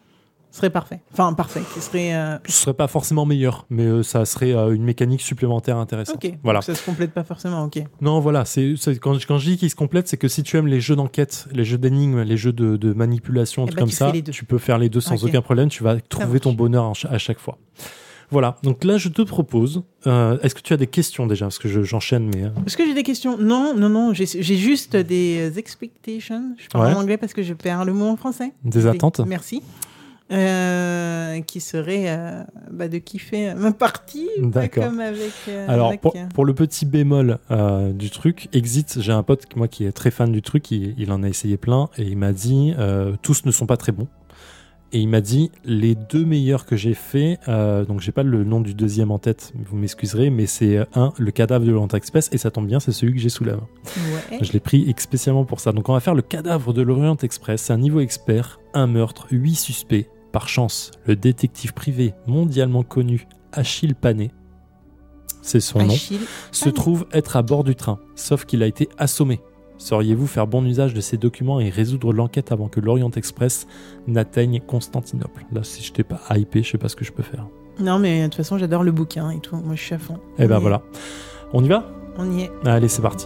serait 0.53 0.69
parfait. 0.69 0.99
Enfin, 1.13 1.31
parfait. 1.33 1.61
Qui 1.73 1.79
serait. 1.79 2.13
euh, 2.13 2.37
Ce 2.45 2.51
serait 2.63 2.73
pas 2.73 2.87
forcément 2.87 3.25
meilleur, 3.25 3.65
mais 3.69 3.85
euh, 3.85 4.03
ça 4.03 4.25
serait 4.25 4.51
euh, 4.53 4.73
une 4.75 4.83
mécanique 4.83 5.21
supplémentaire 5.21 5.77
intéressante. 5.77 6.23
Ok. 6.23 6.33
Voilà. 6.43 6.59
Donc 6.59 6.65
Ça 6.65 6.75
se 6.75 6.85
complète 6.85 7.11
pas 7.13 7.23
forcément. 7.23 7.63
Ok. 7.63 7.81
Non, 8.01 8.19
voilà, 8.19 8.43
c'est 8.43 8.73
quand, 9.01 9.13
je- 9.17 9.25
quand 9.27 9.37
je 9.37 9.49
dis 9.51 9.57
qu'ils 9.57 9.69
se 9.69 9.75
complètent, 9.77 10.09
c'est 10.09 10.17
que 10.17 10.27
si 10.27 10.43
tu 10.43 10.57
aimes 10.57 10.67
les 10.67 10.81
jeux 10.81 10.97
d'enquête, 10.97 11.47
les 11.53 11.63
jeux 11.63 11.77
d'énigmes, 11.77 12.21
les 12.23 12.35
jeux 12.35 12.51
de, 12.51 12.75
de 12.75 12.91
manipulation, 12.93 13.63
Eh 13.63 13.67
trucs 13.67 13.77
ben, 13.77 13.81
comme 13.83 13.89
tu 13.89 13.95
ça, 13.95 14.11
tu 14.31 14.43
peux 14.43 14.57
faire 14.57 14.77
les 14.77 14.89
deux 14.89 14.99
sans 15.01 15.23
aucun 15.23 15.41
problème. 15.41 15.69
Tu 15.69 15.83
vas 15.83 15.99
trouver 16.01 16.27
marche. 16.27 16.41
ton 16.41 16.51
bonheur 16.53 16.91
à 17.09 17.17
chaque 17.17 17.39
fois. 17.39 17.57
Voilà. 18.31 18.55
Donc 18.63 18.83
là, 18.83 18.97
je 18.97 19.09
te 19.09 19.21
propose. 19.21 19.83
euh, 20.07 20.37
Est-ce 20.41 20.55
que 20.55 20.61
tu 20.61 20.73
as 20.73 20.77
des 20.77 20.87
questions 20.87 21.27
déjà? 21.27 21.45
Parce 21.45 21.59
que 21.59 21.67
je- 21.67 21.83
j'enchaîne, 21.83 22.31
mais 22.33 22.43
euh, 22.45 22.49
Est-ce 22.65 22.77
que 22.77 22.85
j'ai 22.85 22.93
des 22.93 23.03
questions? 23.03 23.37
Non, 23.37 23.73
non, 23.75 23.89
non. 23.89 24.13
J'ai 24.13 24.25
j'ai 24.25 24.55
juste 24.57 24.95
des 24.95 25.51
euh, 25.53 25.59
expectations. 25.59 26.55
Je 26.57 26.67
parle 26.69 26.87
Ouais. 26.87 26.93
en 26.95 27.01
anglais 27.01 27.17
parce 27.17 27.33
que 27.33 27.43
je 27.43 27.53
perds 27.53 27.85
le 27.85 27.93
mot 27.93 28.05
en 28.07 28.15
français. 28.15 28.53
des 28.63 28.87
attentes. 28.87 29.19
Merci. 29.27 29.61
Euh, 30.31 31.41
qui 31.41 31.59
serait 31.59 32.05
euh, 32.07 32.43
bah, 32.71 32.87
de 32.87 32.97
kiffer 32.99 33.53
ma 33.53 33.73
partie. 33.73 34.29
D'accord. 34.39 34.85
Comme 34.85 35.01
avec. 35.01 35.33
euh, 35.49 35.65
Alors 35.67 35.89
avec, 35.89 35.99
pour, 35.99 36.15
pour 36.33 36.45
le 36.45 36.53
petit 36.53 36.85
bémol 36.85 37.37
du 37.93 38.09
truc, 38.11 38.47
Exit, 38.53 39.01
j'ai 39.01 39.11
un 39.11 39.23
pote 39.23 39.43
moi 39.57 39.67
qui 39.67 39.83
est 39.85 39.91
très 39.91 40.09
fan 40.09 40.31
du 40.31 40.41
truc, 40.41 40.71
il, 40.71 40.95
il 40.97 41.11
en 41.11 41.23
a 41.23 41.27
essayé 41.27 41.57
plein 41.57 41.89
et 41.97 42.03
il 42.03 42.17
m'a 42.17 42.31
dit 42.31 42.73
tous 43.21 43.43
ne 43.45 43.51
sont 43.51 43.65
pas 43.65 43.75
très 43.77 43.91
bons. 43.91 44.07
Et 44.93 44.99
il 44.99 45.07
m'a 45.07 45.21
dit 45.21 45.51
les 45.63 45.95
deux 45.95 46.25
meilleurs 46.25 46.65
que 46.65 46.75
j'ai 46.75 46.93
fait, 46.93 47.39
euh, 47.47 47.85
donc 47.85 48.01
j'ai 48.01 48.11
pas 48.11 48.23
le 48.23 48.43
nom 48.43 48.59
du 48.59 48.73
deuxième 48.73 49.11
en 49.11 49.19
tête, 49.19 49.53
vous 49.55 49.77
m'excuserez, 49.77 50.29
mais 50.29 50.45
c'est 50.47 50.77
euh, 50.77 50.85
un 50.95 51.13
le 51.17 51.31
cadavre 51.31 51.65
de 51.65 51.71
l'Orient 51.71 51.87
Express 51.87 52.29
et 52.33 52.37
ça 52.37 52.51
tombe 52.51 52.67
bien, 52.67 52.81
c'est 52.81 52.91
celui 52.91 53.13
que 53.13 53.19
j'ai 53.19 53.29
sous 53.29 53.45
la 53.45 53.55
main. 53.55 53.67
ouais. 54.31 54.39
Je 54.41 54.51
l'ai 54.51 54.59
pris 54.59 54.93
spécialement 54.97 55.45
pour 55.45 55.61
ça. 55.61 55.71
Donc 55.71 55.87
on 55.87 55.93
va 55.93 56.01
faire 56.01 56.15
le 56.15 56.21
cadavre 56.21 56.73
de 56.73 56.81
l'Orient 56.81 57.15
Express, 57.15 57.61
c'est 57.61 57.73
un 57.73 57.77
niveau 57.77 58.01
expert, 58.01 58.59
un 58.73 58.87
meurtre, 58.87 59.27
huit 59.31 59.55
suspects. 59.55 60.09
Par 60.33 60.47
chance, 60.47 60.91
le 61.05 61.15
détective 61.15 61.73
privé 61.73 62.13
mondialement 62.25 62.83
connu 62.83 63.27
Achille 63.51 63.95
Panet, 63.95 64.31
c'est 65.41 65.59
son 65.59 65.79
nom 65.79 65.95
se 66.51 66.69
trouve 66.69 67.05
être 67.11 67.35
à 67.35 67.41
bord 67.41 67.63
du 67.63 67.75
train, 67.75 67.99
sauf 68.15 68.45
qu'il 68.45 68.63
a 68.63 68.67
été 68.67 68.89
assommé. 68.97 69.41
Sauriez-vous 69.81 70.27
faire 70.27 70.45
bon 70.45 70.63
usage 70.63 70.93
de 70.93 71.01
ces 71.01 71.17
documents 71.17 71.59
et 71.59 71.71
résoudre 71.71 72.13
l'enquête 72.13 72.51
avant 72.51 72.67
que 72.67 72.79
l'Orient 72.79 73.09
Express 73.09 73.65
n'atteigne 74.05 74.61
Constantinople? 74.61 75.43
Là, 75.51 75.63
si 75.63 75.83
je 75.83 75.91
t'ai 75.91 76.03
pas 76.03 76.21
hypé, 76.35 76.61
je 76.61 76.69
sais 76.69 76.77
pas 76.77 76.87
ce 76.87 76.95
que 76.95 77.03
je 77.03 77.11
peux 77.11 77.23
faire. 77.23 77.47
Non, 77.79 77.97
mais 77.97 78.19
de 78.19 78.25
toute 78.25 78.35
façon, 78.35 78.59
j'adore 78.59 78.83
le 78.83 78.91
bouquin 78.91 79.31
et 79.31 79.39
tout. 79.39 79.55
Moi, 79.55 79.73
je 79.73 79.81
suis 79.81 79.95
à 79.95 79.97
fond. 79.97 80.19
Eh 80.37 80.45
ben 80.45 80.59
voilà. 80.59 80.83
On 81.51 81.63
y 81.63 81.67
va? 81.67 81.91
On 82.19 82.31
y 82.31 82.43
est. 82.43 82.51
Allez, 82.63 82.89
c'est 82.89 83.01
parti. 83.01 83.25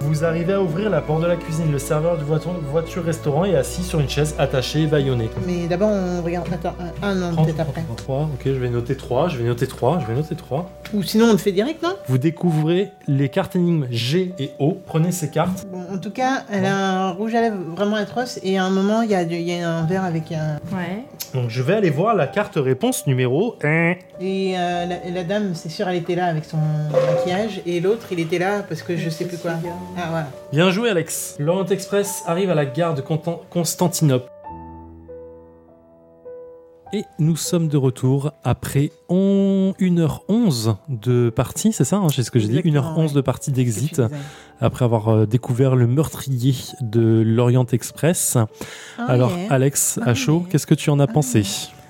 Vous 0.00 0.24
arrivez 0.24 0.52
à 0.52 0.62
ouvrir 0.62 0.90
la 0.90 1.00
porte 1.00 1.22
de 1.22 1.26
la 1.26 1.36
cuisine. 1.36 1.72
Le 1.72 1.78
serveur 1.78 2.16
du 2.18 2.24
voiture-restaurant 2.24 3.44
est 3.44 3.56
assis 3.56 3.82
sur 3.82 3.98
une 3.98 4.08
chaise 4.08 4.34
attachée 4.38 4.82
et 4.82 4.86
bâillonnée. 4.86 5.30
Mais 5.46 5.66
d'abord, 5.66 5.88
on 5.90 6.22
regarde. 6.22 6.46
Attends, 6.52 6.74
un, 7.02 7.08
un 7.08 7.14
non, 7.14 7.32
30, 7.32 7.46
peut-être 7.46 7.60
après. 7.60 7.82
3, 7.96 8.20
ok, 8.22 8.40
je 8.44 8.50
vais 8.52 8.68
noter 8.70 8.96
3, 8.96 9.28
je 9.28 9.38
vais 9.38 9.44
noter 9.44 9.66
3, 9.66 10.00
je 10.00 10.06
vais 10.06 10.14
noter 10.14 10.36
3. 10.36 10.70
Ou 10.94 11.02
sinon, 11.02 11.26
on 11.26 11.32
le 11.32 11.38
fait 11.38 11.52
direct, 11.52 11.82
non? 11.82 11.96
Vous 12.06 12.18
découvrez 12.18 12.92
les 13.08 13.28
cartes 13.28 13.56
énigmes 13.56 13.86
G 13.90 14.32
et 14.38 14.52
O. 14.58 14.78
Prenez 14.86 15.12
ces 15.12 15.30
cartes. 15.30 15.66
Bon, 15.72 15.84
en 15.92 15.98
tout 15.98 16.10
cas, 16.12 16.44
elle 16.52 16.66
a 16.66 16.76
un 16.76 17.10
rouge 17.12 17.34
à 17.34 17.40
lèvres 17.40 17.56
vraiment 17.74 17.96
atroce 17.96 18.38
et 18.42 18.58
à 18.58 18.64
un 18.64 18.70
moment, 18.70 19.02
il 19.02 19.10
y, 19.10 19.14
a 19.14 19.22
y 19.22 19.52
un 19.60 19.84
verre 19.86 20.04
avec 20.04 20.30
un. 20.32 20.58
Ouais. 20.76 21.04
Donc 21.34 21.50
je 21.50 21.62
vais 21.62 21.74
aller 21.74 21.90
voir 21.90 22.14
la 22.14 22.26
carte 22.26 22.54
réponse 22.56 23.06
numéro 23.06 23.56
1. 23.62 23.94
Et 24.20 24.54
euh, 24.56 24.86
la, 24.86 25.10
la 25.10 25.24
dame, 25.24 25.54
c'est 25.54 25.68
sûr, 25.68 25.88
elle 25.88 25.96
était 25.96 26.14
là 26.14 26.26
avec 26.26 26.44
son 26.44 26.58
maquillage 26.92 27.60
et 27.66 27.80
l'autre, 27.80 28.06
il 28.12 28.20
était 28.20 28.38
là 28.38 28.62
parce 28.66 28.82
que 28.82 28.96
je 28.96 29.10
sais 29.10 29.24
plus 29.24 29.36
quoi. 29.38 29.52
Ah, 29.96 30.08
voilà. 30.10 30.28
Bien 30.52 30.70
joué 30.70 30.90
Alex. 30.90 31.36
L'Orient 31.38 31.66
Express 31.66 32.22
arrive 32.26 32.50
à 32.50 32.54
la 32.54 32.66
gare 32.66 32.94
de 32.94 33.02
Constantinople. 33.02 34.30
Et 36.92 37.02
nous 37.18 37.34
sommes 37.34 37.66
de 37.66 37.76
retour 37.76 38.30
après 38.44 38.92
on- 39.08 39.74
1h11 39.80 40.76
de 40.88 41.30
partie, 41.30 41.72
c'est 41.72 41.82
ça 41.84 41.96
hein, 41.96 42.06
C'est 42.14 42.22
ce 42.22 42.30
que 42.30 42.38
j'ai 42.38 42.46
dit? 42.46 42.58
Exactement, 42.58 42.94
1h11 42.96 43.08
ouais. 43.08 43.12
de 43.14 43.20
partie 43.22 43.50
d'exit, 43.50 44.00
après 44.60 44.84
avoir 44.84 45.08
euh, 45.08 45.26
découvert 45.26 45.74
le 45.74 45.88
meurtrier 45.88 46.54
de 46.82 47.22
l'Orient 47.26 47.66
Express. 47.72 48.36
Ah, 48.98 49.04
Alors 49.08 49.36
yeah. 49.36 49.52
Alex, 49.52 49.98
Ah 50.02 50.10
à 50.10 50.14
chaud, 50.14 50.42
yeah. 50.42 50.48
qu'est-ce 50.52 50.66
que 50.68 50.76
tu 50.76 50.90
en 50.90 51.00
as 51.00 51.04
Ah 51.04 51.12
pensé? 51.12 51.42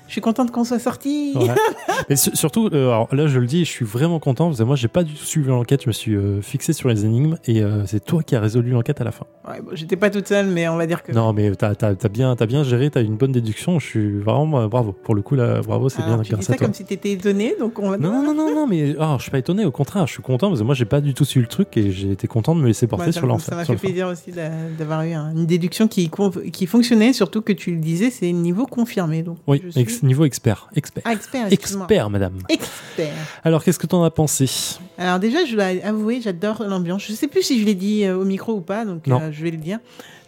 Je 0.07 0.13
suis 0.13 0.21
contente 0.21 0.51
qu'on 0.51 0.63
soit 0.63 0.79
sorti. 0.79 1.33
Ouais. 1.35 1.47
Mais 2.09 2.15
su- 2.15 2.35
surtout, 2.35 2.69
euh, 2.73 2.87
alors 2.89 3.13
là 3.13 3.27
je 3.27 3.39
le 3.39 3.45
dis, 3.45 3.65
je 3.65 3.69
suis 3.71 3.85
vraiment 3.85 4.19
content 4.19 4.45
parce 4.47 4.59
que 4.59 4.63
moi 4.63 4.75
j'ai 4.75 4.87
pas 4.87 5.03
du 5.03 5.13
tout 5.13 5.23
suivi 5.25 5.47
l'enquête, 5.49 5.81
je 5.83 5.87
me 5.87 5.91
suis 5.93 6.15
euh, 6.15 6.41
fixé 6.41 6.71
sur 6.73 6.89
les 6.89 7.05
énigmes 7.05 7.37
et 7.45 7.61
euh, 7.61 7.85
c'est 7.85 8.03
toi 8.03 8.23
qui 8.23 8.35
as 8.35 8.39
résolu 8.39 8.71
l'enquête 8.71 9.01
à 9.01 9.03
la 9.03 9.11
fin. 9.11 9.25
Ouais, 9.47 9.61
bon, 9.61 9.71
J'étais 9.73 9.95
pas 9.97 10.09
toute 10.09 10.27
seule, 10.27 10.47
mais 10.47 10.67
on 10.69 10.77
va 10.77 10.87
dire 10.87 11.03
que. 11.03 11.11
Non 11.11 11.33
mais 11.33 11.51
t'as 11.55 11.73
as, 11.81 12.09
bien, 12.09 12.35
as 12.39 12.45
bien 12.45 12.63
géré, 12.63 12.89
t'as 12.89 13.01
une 13.03 13.15
bonne 13.17 13.31
déduction, 13.31 13.79
je 13.79 13.85
suis 13.85 14.19
vraiment 14.19 14.61
euh, 14.61 14.67
bravo. 14.67 14.93
Pour 14.93 15.15
le 15.15 15.21
coup 15.21 15.35
là, 15.35 15.61
bravo, 15.61 15.89
c'est 15.89 16.01
Alors, 16.01 16.19
bien 16.19 16.23
tu 16.23 16.35
dis 16.35 16.43
ça 16.45 16.55
comme 16.57 16.73
si 16.73 16.85
t'étais 16.85 17.11
étonné, 17.11 17.55
donc 17.59 17.77
on 17.79 17.89
va. 17.89 17.97
Non, 17.97 18.11
non, 18.11 18.23
non, 18.23 18.33
non, 18.33 18.55
non, 18.55 18.67
mais 18.67 18.95
ah, 18.99 19.15
je 19.17 19.23
suis 19.23 19.31
pas 19.31 19.39
étonné, 19.39 19.65
au 19.65 19.71
contraire, 19.71 20.07
je 20.07 20.13
suis 20.13 20.23
content 20.23 20.47
parce 20.47 20.59
que 20.61 20.65
moi 20.65 20.75
j'ai 20.75 20.85
pas 20.85 21.01
du 21.01 21.13
tout 21.13 21.25
suivi 21.25 21.43
le 21.45 21.49
truc 21.49 21.75
et 21.77 21.91
j'ai 21.91 22.11
été 22.11 22.27
content 22.27 22.55
de 22.55 22.61
me 22.61 22.67
laisser 22.67 22.87
porter 22.87 23.07
Ouais, 23.07 23.11
sur 23.11 23.27
l'enfer. 23.27 23.49
Ça 23.49 23.55
m'a 23.55 23.65
fait 23.65 23.75
plaisir 23.75 24.07
aussi 24.07 24.31
d'a- 24.31 24.49
d'avoir 24.77 25.03
eu 25.03 25.11
un- 25.13 25.31
une 25.35 25.45
déduction 25.45 25.87
qui, 25.87 26.09
qui 26.53 26.65
fonctionnait, 26.65 27.11
surtout 27.13 27.41
que 27.41 27.53
tu 27.53 27.71
le 27.71 27.77
disais, 27.79 28.09
c'est 28.09 28.31
niveau 28.31 28.65
confirmé. 28.65 29.21
Donc 29.23 29.37
Oui, 29.47 29.61
je 29.65 29.69
suis- 29.69 29.81
ex- 29.97 30.03
niveau 30.03 30.25
expert, 30.25 30.67
expert. 30.75 31.03
Ah, 31.05 31.13
expert, 31.49 32.09
madame. 32.09 32.39
Expert. 32.49 33.13
Alors, 33.43 33.63
qu'est-ce 33.63 33.79
que 33.79 33.87
t'en 33.87 34.03
as 34.03 34.11
pensé? 34.11 34.49
Alors 34.97 35.19
déjà, 35.19 35.45
je 35.45 35.53
dois 35.55 35.65
avouer, 35.87 36.21
j'adore 36.21 36.63
l'ambiance. 36.67 37.03
Je 37.05 37.13
sais 37.13 37.27
plus 37.27 37.43
si 37.43 37.59
je 37.59 37.65
l'ai 37.65 37.75
dit 37.75 38.03
euh, 38.05 38.17
au 38.17 38.25
micro 38.25 38.53
ou 38.53 38.61
pas, 38.61 38.85
donc 38.85 39.07
euh, 39.07 39.31
je 39.31 39.43
vais 39.43 39.51
le 39.51 39.57
dire. 39.57 39.79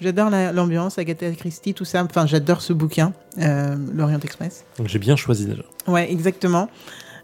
J'adore 0.01 0.29
la- 0.29 0.51
l'ambiance, 0.51 0.97
Agatha 0.97 1.29
Christie, 1.31 1.73
tout 1.73 1.85
ça. 1.85 2.03
Enfin, 2.03 2.25
j'adore 2.25 2.61
ce 2.61 2.73
bouquin, 2.73 3.13
euh, 3.39 3.75
L'Orient 3.93 4.19
Express. 4.19 4.63
Donc, 4.77 4.87
j'ai 4.87 4.99
bien 4.99 5.15
choisi 5.15 5.45
déjà. 5.45 5.63
Ouais, 5.87 6.11
exactement. 6.11 6.69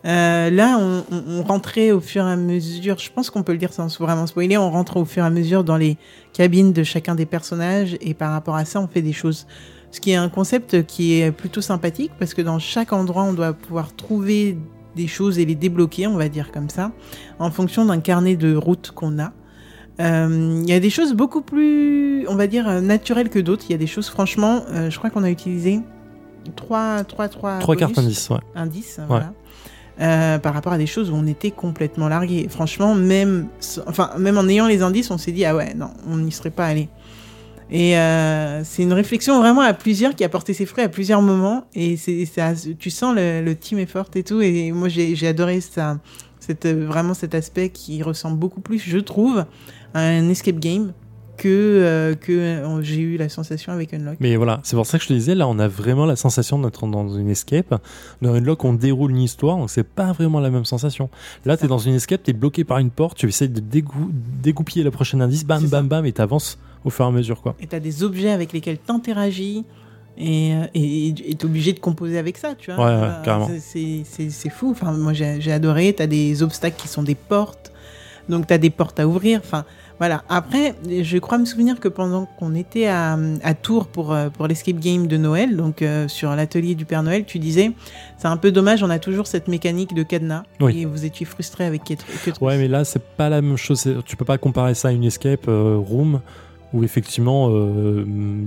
Euh, 0.06 0.52
là, 0.52 0.78
on, 0.80 1.04
on- 1.12 1.24
on 1.40 1.44
rentrait 1.44 1.92
au 1.92 2.00
fur 2.00 2.28
et 2.28 2.32
à 2.32 2.36
mesure, 2.36 3.00
je 3.00 3.10
pense 3.12 3.32
qu'on 3.32 3.42
peut 3.42 3.54
le 3.54 3.58
dire 3.58 3.74
sans 3.74 3.88
vraiment 3.98 4.28
spoiler, 4.28 4.56
on 4.58 4.70
rentre 4.70 4.98
au 4.98 5.06
fur 5.06 5.24
et 5.24 5.26
à 5.26 5.32
mesure 5.32 5.64
dans 5.64 5.78
les 5.78 5.98
cabines 6.34 6.74
de 6.74 6.84
chacun 6.84 7.16
des 7.16 7.26
personnages 7.26 7.98
et 8.02 8.14
par 8.14 8.32
rapport 8.32 8.56
à 8.56 8.66
ça, 8.66 8.80
on 8.82 8.88
fait 8.88 9.02
des 9.02 9.14
choses. 9.14 9.48
Ce 9.96 10.02
qui 10.02 10.12
est 10.12 10.16
un 10.16 10.28
concept 10.28 10.86
qui 10.86 11.22
est 11.22 11.32
plutôt 11.32 11.62
sympathique 11.62 12.12
parce 12.20 12.34
que 12.34 12.42
dans 12.42 12.60
chaque 12.60 12.92
endroit, 12.92 13.24
on 13.24 13.32
doit 13.32 13.54
pouvoir 13.54 13.96
trouver 13.96 14.58
des 14.98 15.08
choses 15.08 15.40
et 15.40 15.46
les 15.46 15.56
débloquer, 15.56 16.06
on 16.06 16.18
va 16.18 16.28
dire 16.28 16.52
comme 16.52 16.68
ça, 16.68 16.92
en 17.40 17.50
fonction 17.50 17.86
d'un 17.86 18.02
carnet 18.02 18.36
de 18.36 18.58
route 18.58 18.92
qu'on 18.94 19.20
a. 19.20 19.32
Euh, 20.02 20.60
Il 20.62 20.70
y 20.70 20.74
a 20.74 20.82
des 20.82 20.90
choses 20.90 21.14
beaucoup 21.14 21.40
plus, 21.40 22.28
on 22.28 22.36
va 22.36 22.48
dire, 22.48 22.82
naturelles 22.82 23.30
que 23.30 23.40
d'autres. 23.40 23.64
Il 23.70 23.72
y 23.72 23.76
a 23.76 23.78
des 23.78 23.88
choses, 23.88 24.10
franchement, 24.10 24.66
euh, 24.70 24.90
je 24.90 24.98
crois 24.98 25.10
qu'on 25.10 25.24
a 25.24 25.32
utilisé 25.32 25.80
trois, 26.58 27.06
trois, 27.06 27.30
trois, 27.30 27.60
Trois 27.60 27.76
bonus 27.76 27.96
cartes 27.96 28.06
indices, 28.06 28.30
ouais. 28.32 28.40
indice, 28.54 29.00
voilà. 29.08 29.32
Euh, 30.02 30.40
par 30.40 30.54
rapport 30.54 30.74
à 30.74 30.78
des 30.78 30.88
choses 30.88 31.10
où 31.10 31.16
on 31.16 31.26
était 31.26 31.52
complètement 31.52 32.10
largué. 32.10 32.48
Franchement, 32.50 32.96
même, 32.96 33.48
enfin, 33.88 34.12
même 34.18 34.38
en 34.38 34.46
ayant 34.50 34.68
les 34.68 34.82
indices, 34.82 35.10
on 35.10 35.18
s'est 35.18 35.32
dit 35.32 35.46
ah 35.46 35.56
ouais, 35.56 35.74
non, 35.74 35.92
on 36.06 36.18
n'y 36.18 36.34
serait 36.34 36.50
pas 36.50 36.66
allé. 36.66 36.90
Et 37.72 37.98
euh, 37.98 38.64
c'est 38.64 38.84
une 38.84 38.94
réflexion 38.94 39.40
vraiment 39.40 39.62
à 39.62 39.74
plusieurs 39.74 40.16
qui 40.16 40.24
a 40.24 40.30
porté 40.30 40.54
ses 40.54 40.66
fruits 40.66 40.84
à 40.84 40.90
plusieurs 40.90 41.22
moments. 41.22 41.66
Et 41.74 41.98
c'est, 41.98 42.26
ça, 42.26 42.54
tu 42.78 42.90
sens 42.90 43.16
le, 43.16 43.42
le 43.42 43.56
team 43.56 43.80
effort 43.80 44.08
et 44.16 44.24
tout. 44.24 44.42
Et 44.42 44.72
moi, 44.72 44.88
j'ai, 44.88 45.28
adoré 45.28 45.62
ça, 45.62 46.00
cette, 46.40 46.68
vraiment 46.68 47.14
cet 47.14 47.34
aspect 47.34 47.70
qui 47.70 48.04
ressemble 48.04 48.38
beaucoup 48.38 48.62
plus, 48.62 48.80
je 48.80 49.00
trouve, 49.00 49.46
à 49.94 50.00
un 50.00 50.30
escape 50.30 50.60
game 50.60 50.94
que, 51.38 51.48
euh, 51.48 52.16
que 52.16 52.32
euh, 52.32 52.82
j'ai 52.82 53.00
eu 53.02 53.18
la 53.18 53.30
sensation 53.30 53.72
avec 53.74 53.94
Unlock. 53.94 54.18
Mais 54.20 54.36
voilà, 54.36 54.60
c'est 54.64 54.76
pour 54.76 54.86
ça 54.86 54.98
que 54.98 55.04
je 55.04 55.10
te 55.10 55.14
disais, 55.14 55.36
là, 55.36 55.48
on 55.48 55.60
a 55.60 55.68
vraiment 55.68 56.06
la 56.06 56.16
sensation 56.16 56.60
d'être 56.60 56.88
dans 56.88 57.10
une 57.10 57.30
escape. 57.30 57.76
Dans 58.22 58.34
Unlock, 58.34 58.64
on 58.64 58.74
déroule 58.74 59.12
une 59.12 59.22
histoire, 59.22 59.58
donc 59.58 59.70
c'est 59.70 59.84
pas 59.84 60.12
vraiment 60.14 60.40
la 60.40 60.50
même 60.50 60.66
sensation. 60.66 61.10
Là, 61.46 61.58
t'es 61.58 61.68
dans 61.68 61.78
une 61.78 61.94
escape, 61.96 62.24
t'es 62.24 62.34
bloqué 62.34 62.64
par 62.64 62.80
une 62.80 62.90
porte, 62.92 63.18
tu 63.18 63.28
essaies 63.28 63.48
de 63.48 63.60
dégou- 63.60 64.12
dégoupiller 64.42 64.84
le 64.84 64.92
prochain 64.92 65.20
indice, 65.20 65.46
bam, 65.46 65.66
bam, 65.68 65.88
bam, 65.88 66.06
et 66.06 66.12
t'avances 66.12 66.58
au 66.84 66.90
fur 66.90 67.06
et 67.06 67.08
à 67.08 67.12
mesure, 67.12 67.42
quoi. 67.42 67.56
et 67.60 67.68
tu 67.68 67.76
as 67.76 67.80
des 67.80 68.04
objets 68.04 68.30
avec 68.32 68.54
lesquels 68.54 68.78
tu 68.86 68.92
interagis 68.92 69.66
et 70.18 70.54
euh, 70.54 70.66
et 70.74 71.14
tu 71.14 71.24
es 71.32 71.46
obligé 71.46 71.74
de 71.74 71.80
composer 71.80 72.18
avec 72.18 72.38
ça, 72.38 72.56
tu 72.58 72.72
vois. 72.72 72.86
Ouais, 72.86 73.02
ouais, 73.02 73.14
carrément. 73.26 73.50
c'est- 73.60 74.50
fou. 74.50 74.72
Enfin, 74.72 74.94
moi, 74.94 75.12
j'ai 75.14 75.52
adoré. 75.52 75.94
Tu 75.94 76.02
as 76.04 76.08
des 76.08 76.42
obstacles 76.44 76.80
qui 76.82 76.88
sont 76.88 77.04
des 77.04 77.16
portes. 77.16 77.72
Donc, 78.30 78.48
tu 78.48 78.54
as 78.54 78.58
des 78.58 78.70
portes 78.70 79.00
à 79.00 79.08
ouvrir. 79.08 79.40
Enfin, 79.44 79.66
voilà. 80.00 80.24
Après, 80.30 80.76
je 81.02 81.18
crois 81.20 81.38
me 81.38 81.46
souvenir 81.46 81.80
que 81.80 81.88
pendant 81.88 82.26
qu'on 82.38 82.54
était 82.56 82.88
à, 82.88 83.18
à 83.44 83.54
Tours 83.54 83.88
pour, 83.88 84.14
euh, 84.14 84.30
pour 84.30 84.48
l'escape 84.48 84.78
game 84.80 85.08
de 85.08 85.16
Noël, 85.18 85.56
donc 85.56 85.82
euh, 85.82 86.08
sur 86.08 86.36
l'atelier 86.36 86.76
du 86.76 86.86
Père 86.86 87.02
Noël, 87.04 87.24
tu 87.26 87.40
disais 87.40 87.72
c'est 88.18 88.28
un 88.28 88.38
peu 88.38 88.52
dommage, 88.52 88.84
on 88.84 88.90
a 88.90 89.00
toujours 89.00 89.28
cette 89.28 89.48
mécanique 89.48 89.94
de 89.94 90.04
cadenas. 90.04 90.44
Oui. 90.60 90.82
Et 90.82 90.86
vous 90.86 91.06
étiez 91.06 91.26
frustré 91.26 91.66
avec 91.66 91.84
Ket- 91.84 92.04
Ketrus. 92.26 92.42
Ouais, 92.42 92.58
mais 92.58 92.68
là, 92.68 92.84
c'est 92.84 93.02
pas 93.04 93.30
la 93.30 93.42
même 93.42 93.58
chose. 93.58 93.88
Tu 94.06 94.18
peux 94.18 94.26
pas 94.26 94.38
comparer 94.38 94.74
ça 94.74 94.90
à 94.90 94.92
une 94.92 95.04
escape 95.06 95.48
euh, 95.48 95.78
room 95.78 96.20
où 96.76 96.84
effectivement 96.84 97.50
euh, 97.52 98.04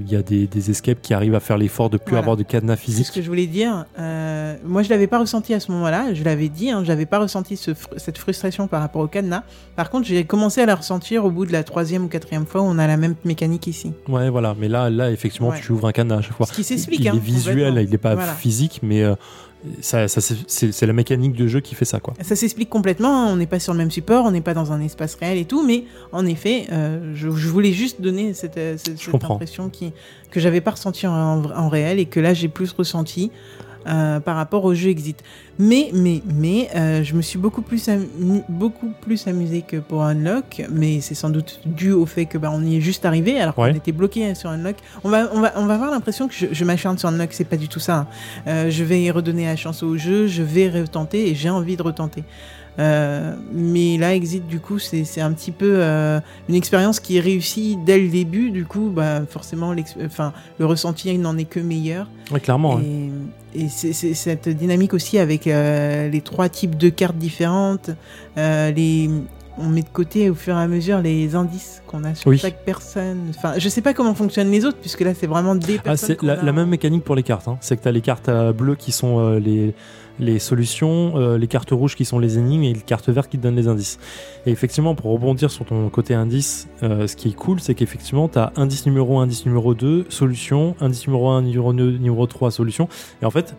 il 0.06 0.12
y 0.12 0.16
a 0.16 0.22
des, 0.22 0.46
des 0.46 0.70
escapes 0.70 1.00
qui 1.02 1.14
arrivent 1.14 1.34
à 1.34 1.40
faire 1.40 1.56
l'effort 1.58 1.88
de 1.90 1.96
plus 1.96 2.10
Voilà. 2.10 2.20
avoir 2.20 2.36
de 2.36 2.42
cadenas 2.42 2.76
C'est 2.76 2.82
physique. 2.82 3.06
ce 3.06 3.12
que 3.12 3.22
je 3.22 3.28
voulais 3.28 3.46
dire. 3.46 3.86
Euh, 3.98 4.54
moi, 4.64 4.82
je 4.82 4.90
l'avais 4.90 5.06
pas 5.06 5.18
ressenti 5.18 5.54
à 5.54 5.60
ce 5.60 5.72
moment-là. 5.72 6.12
Je 6.14 6.22
l'avais 6.24 6.48
dit, 6.48 6.70
hein, 6.70 6.82
j'avais 6.84 7.06
pas 7.06 7.18
ressenti 7.18 7.56
ce 7.56 7.70
fr- 7.70 7.96
cette 7.96 8.18
frustration 8.18 8.68
par 8.68 8.80
rapport 8.82 9.02
au 9.02 9.06
cadenas. 9.08 9.42
Par 9.76 9.88
contre, 9.90 10.06
j'ai 10.06 10.24
commencé 10.24 10.60
à 10.60 10.66
la 10.66 10.74
ressentir 10.74 11.24
au 11.24 11.30
bout 11.30 11.46
de 11.46 11.52
la 11.52 11.64
troisième 11.64 12.04
ou 12.04 12.08
quatrième 12.08 12.44
fois 12.46 12.60
où 12.60 12.64
on 12.64 12.78
a 12.78 12.86
la 12.86 12.96
même 12.96 13.14
mécanique 13.24 13.66
ici. 13.66 13.92
Ouais, 14.08 14.28
voilà. 14.30 14.54
Mais 14.58 14.68
là, 14.68 14.90
là, 14.90 15.10
effectivement, 15.10 15.48
Ouais. 15.48 15.60
tu 15.60 15.72
ouvres 15.72 15.88
un 15.88 15.92
cadenas 15.92 16.18
à 16.18 16.22
chaque 16.22 16.34
fois. 16.36 16.46
Ce 16.46 16.52
qui 16.52 16.64
s'explique. 16.64 17.00
Il 17.00 17.08
hein, 17.08 17.14
est 17.14 17.18
visuel, 17.18 17.78
il 17.82 17.90
n'est 17.90 17.98
pas 17.98 18.14
Voilà. 18.14 18.32
physique, 18.34 18.80
mais 18.82 19.02
euh, 19.02 19.14
ça, 19.80 20.06
ça, 20.08 20.20
c'est- 20.20 20.86
la 20.86 20.92
mécanique 20.92 21.32
de 21.34 21.46
jeu 21.46 21.60
qui 21.60 21.74
fait 21.74 21.84
ça, 21.84 22.00
quoi. 22.00 22.14
Ça 22.22 22.36
s'explique 22.36 22.70
complètement. 22.70 23.24
hein. 23.26 23.32
On 23.32 23.36
n'est 23.36 23.46
pas 23.46 23.58
sur 23.58 23.72
le 23.72 23.78
même 23.78 23.90
support, 23.90 24.24
on 24.24 24.30
n'est 24.30 24.40
pas 24.40 24.54
dans 24.54 24.72
un 24.72 24.80
espace 24.80 25.14
réel 25.16 25.36
et 25.38 25.44
tout. 25.44 25.66
Mais 25.66 25.84
en 26.12 26.24
effet, 26.26 26.66
euh, 26.72 27.12
je, 27.14 27.30
je 27.30 27.48
voulais 27.48 27.72
juste 27.72 28.00
donner 28.00 28.34
cette, 28.34 28.56
euh, 28.56 28.76
cette, 28.76 28.98
cette 28.98 29.10
comprends. 29.10 29.34
impression 29.34 29.68
qui, 29.68 29.92
que 30.30 30.40
j'avais 30.40 30.60
pas 30.60 30.70
ressenti 30.72 31.06
en, 31.06 31.44
en 31.44 31.68
réel 31.68 31.98
et 31.98 32.06
que 32.06 32.20
là 32.20 32.34
j'ai 32.34 32.48
plus 32.48 32.70
ressenti. 32.72 33.30
Euh, 33.88 34.20
par 34.20 34.36
rapport 34.36 34.64
au 34.64 34.74
jeu 34.74 34.90
Exit. 34.90 35.22
Mais, 35.58 35.90
mais, 35.92 36.22
mais, 36.32 36.68
euh, 36.76 37.02
je 37.02 37.14
me 37.14 37.22
suis 37.22 37.38
beaucoup 37.38 37.62
plus, 37.62 37.88
beaucoup 38.48 38.90
plus 39.00 39.26
amusé 39.26 39.62
que 39.62 39.76
pour 39.78 40.02
Unlock, 40.04 40.62
mais 40.70 41.00
c'est 41.00 41.14
sans 41.14 41.30
doute 41.30 41.60
dû 41.66 41.90
au 41.92 42.06
fait 42.06 42.26
que 42.26 42.38
bah, 42.38 42.50
on 42.54 42.62
y 42.64 42.76
est 42.76 42.80
juste 42.80 43.04
arrivé 43.04 43.40
alors 43.40 43.58
Ouais. 43.58 43.70
qu'on 43.70 43.76
était 43.76 43.92
bloqué 43.92 44.34
sur 44.34 44.50
Unlock. 44.50 44.76
On 45.04 45.08
va, 45.08 45.28
on 45.34 45.40
va, 45.40 45.52
on 45.56 45.66
va 45.66 45.74
avoir 45.74 45.90
l'impression 45.90 46.28
que 46.28 46.34
je, 46.34 46.46
je 46.52 46.64
m'acharne 46.64 46.98
sur 46.98 47.08
Unlock, 47.08 47.30
c'est 47.32 47.44
pas 47.44 47.56
du 47.56 47.68
tout 47.68 47.80
ça. 47.80 47.96
hein. 47.96 48.06
Euh, 48.46 48.70
je 48.70 48.84
vais 48.84 49.02
y 49.02 49.10
redonner 49.10 49.46
la 49.46 49.56
chance 49.56 49.82
au 49.82 49.96
jeu, 49.96 50.26
je 50.26 50.42
vais 50.42 50.68
retenter 50.68 51.28
et 51.30 51.34
j'ai 51.34 51.50
envie 51.50 51.76
de 51.76 51.82
retenter. 51.82 52.24
Euh, 52.78 53.34
mais 53.52 53.98
là, 53.98 54.14
Exit, 54.14 54.46
du 54.46 54.60
coup, 54.60 54.78
c'est 54.78 55.20
un 55.20 55.32
petit 55.32 55.50
peu 55.50 55.78
euh, 55.78 56.20
une 56.48 56.54
expérience 56.54 57.00
qui 57.00 57.16
est 57.16 57.20
réussie 57.20 57.76
dès 57.84 57.98
le 57.98 58.06
début. 58.08 58.50
Du 58.52 58.66
coup, 58.66 58.90
bah, 58.94 59.22
forcément, 59.28 59.74
enfin, 60.06 60.32
le 60.60 60.66
ressenti 60.66 61.18
n'en 61.18 61.36
est 61.38 61.44
que 61.44 61.58
meilleur. 61.58 62.06
Ouais, 62.30 62.38
clairement. 62.38 62.78
Et 63.54 63.68
c'est 63.68 63.92
c'est 63.92 64.14
cette 64.14 64.48
dynamique 64.48 64.94
aussi 64.94 65.18
avec 65.18 65.46
euh, 65.46 66.08
les 66.08 66.20
trois 66.20 66.48
types 66.48 66.76
de 66.76 66.88
cartes 66.88 67.16
différentes. 67.16 67.90
euh, 68.36 68.70
les, 68.70 69.10
on 69.60 69.68
met 69.70 69.82
de 69.82 69.88
côté 69.88 70.30
au 70.30 70.34
fur 70.36 70.56
et 70.56 70.60
à 70.62 70.68
mesure 70.68 71.00
les 71.00 71.34
indices 71.34 71.82
qu'on 71.88 72.04
a 72.04 72.14
sur 72.14 72.28
Oui. 72.30 72.38
chaque 72.38 72.64
personne. 72.64 73.32
Enfin, 73.36 73.54
je 73.58 73.68
sais 73.68 73.80
pas 73.82 73.92
comment 73.92 74.14
fonctionnent 74.14 74.52
les 74.52 74.64
autres, 74.64 74.78
puisque 74.80 75.00
là, 75.00 75.14
c'est 75.14 75.26
vraiment 75.26 75.56
des 75.56 75.78
Ah, 75.78 75.82
personnes. 75.82 76.06
c'est 76.10 76.16
qu'on 76.16 76.26
la, 76.26 76.34
a 76.34 76.42
la 76.44 76.52
en- 76.52 76.54
même 76.54 76.68
mécanique 76.68 77.02
pour 77.02 77.16
les 77.16 77.24
cartes. 77.24 77.48
hein. 77.48 77.58
C'est 77.60 77.76
que 77.76 77.82
tu 77.82 77.88
as 77.88 77.92
les 77.92 78.00
cartes 78.00 78.28
euh, 78.28 78.52
bleues 78.52 78.76
qui 78.76 78.92
sont 78.92 79.18
euh, 79.18 79.40
les, 79.40 79.74
les 80.18 80.38
solutions, 80.38 81.12
euh, 81.16 81.38
les 81.38 81.46
cartes 81.46 81.70
rouges 81.70 81.96
qui 81.96 82.04
sont 82.04 82.18
les 82.18 82.38
énigmes 82.38 82.64
et 82.64 82.72
les 82.72 82.80
cartes 82.80 83.08
vertes 83.08 83.30
qui 83.30 83.38
te 83.38 83.42
donnent 83.42 83.56
les 83.56 83.68
indices. 83.68 83.98
Et 84.46 84.50
effectivement, 84.50 84.94
pour 84.94 85.12
rebondir 85.12 85.50
sur 85.50 85.64
ton 85.64 85.88
côté 85.90 86.14
indice, 86.14 86.68
euh, 86.82 87.06
ce 87.06 87.16
qui 87.16 87.28
est 87.28 87.36
cool, 87.36 87.60
c'est 87.60 87.74
qu'effectivement, 87.74 88.28
tu 88.28 88.38
as 88.38 88.52
indice 88.56 88.86
numéro 88.86 89.18
1, 89.18 89.24
indice 89.24 89.46
numéro 89.46 89.74
2, 89.74 90.06
solution, 90.08 90.74
indice 90.80 91.06
numéro 91.06 91.28
1, 91.30 91.42
numéro 91.42 91.72
2, 91.72 91.98
numéro 91.98 92.26
3, 92.26 92.50
solution. 92.50 92.88
Et 93.22 93.24
en 93.24 93.30
fait, 93.30 93.54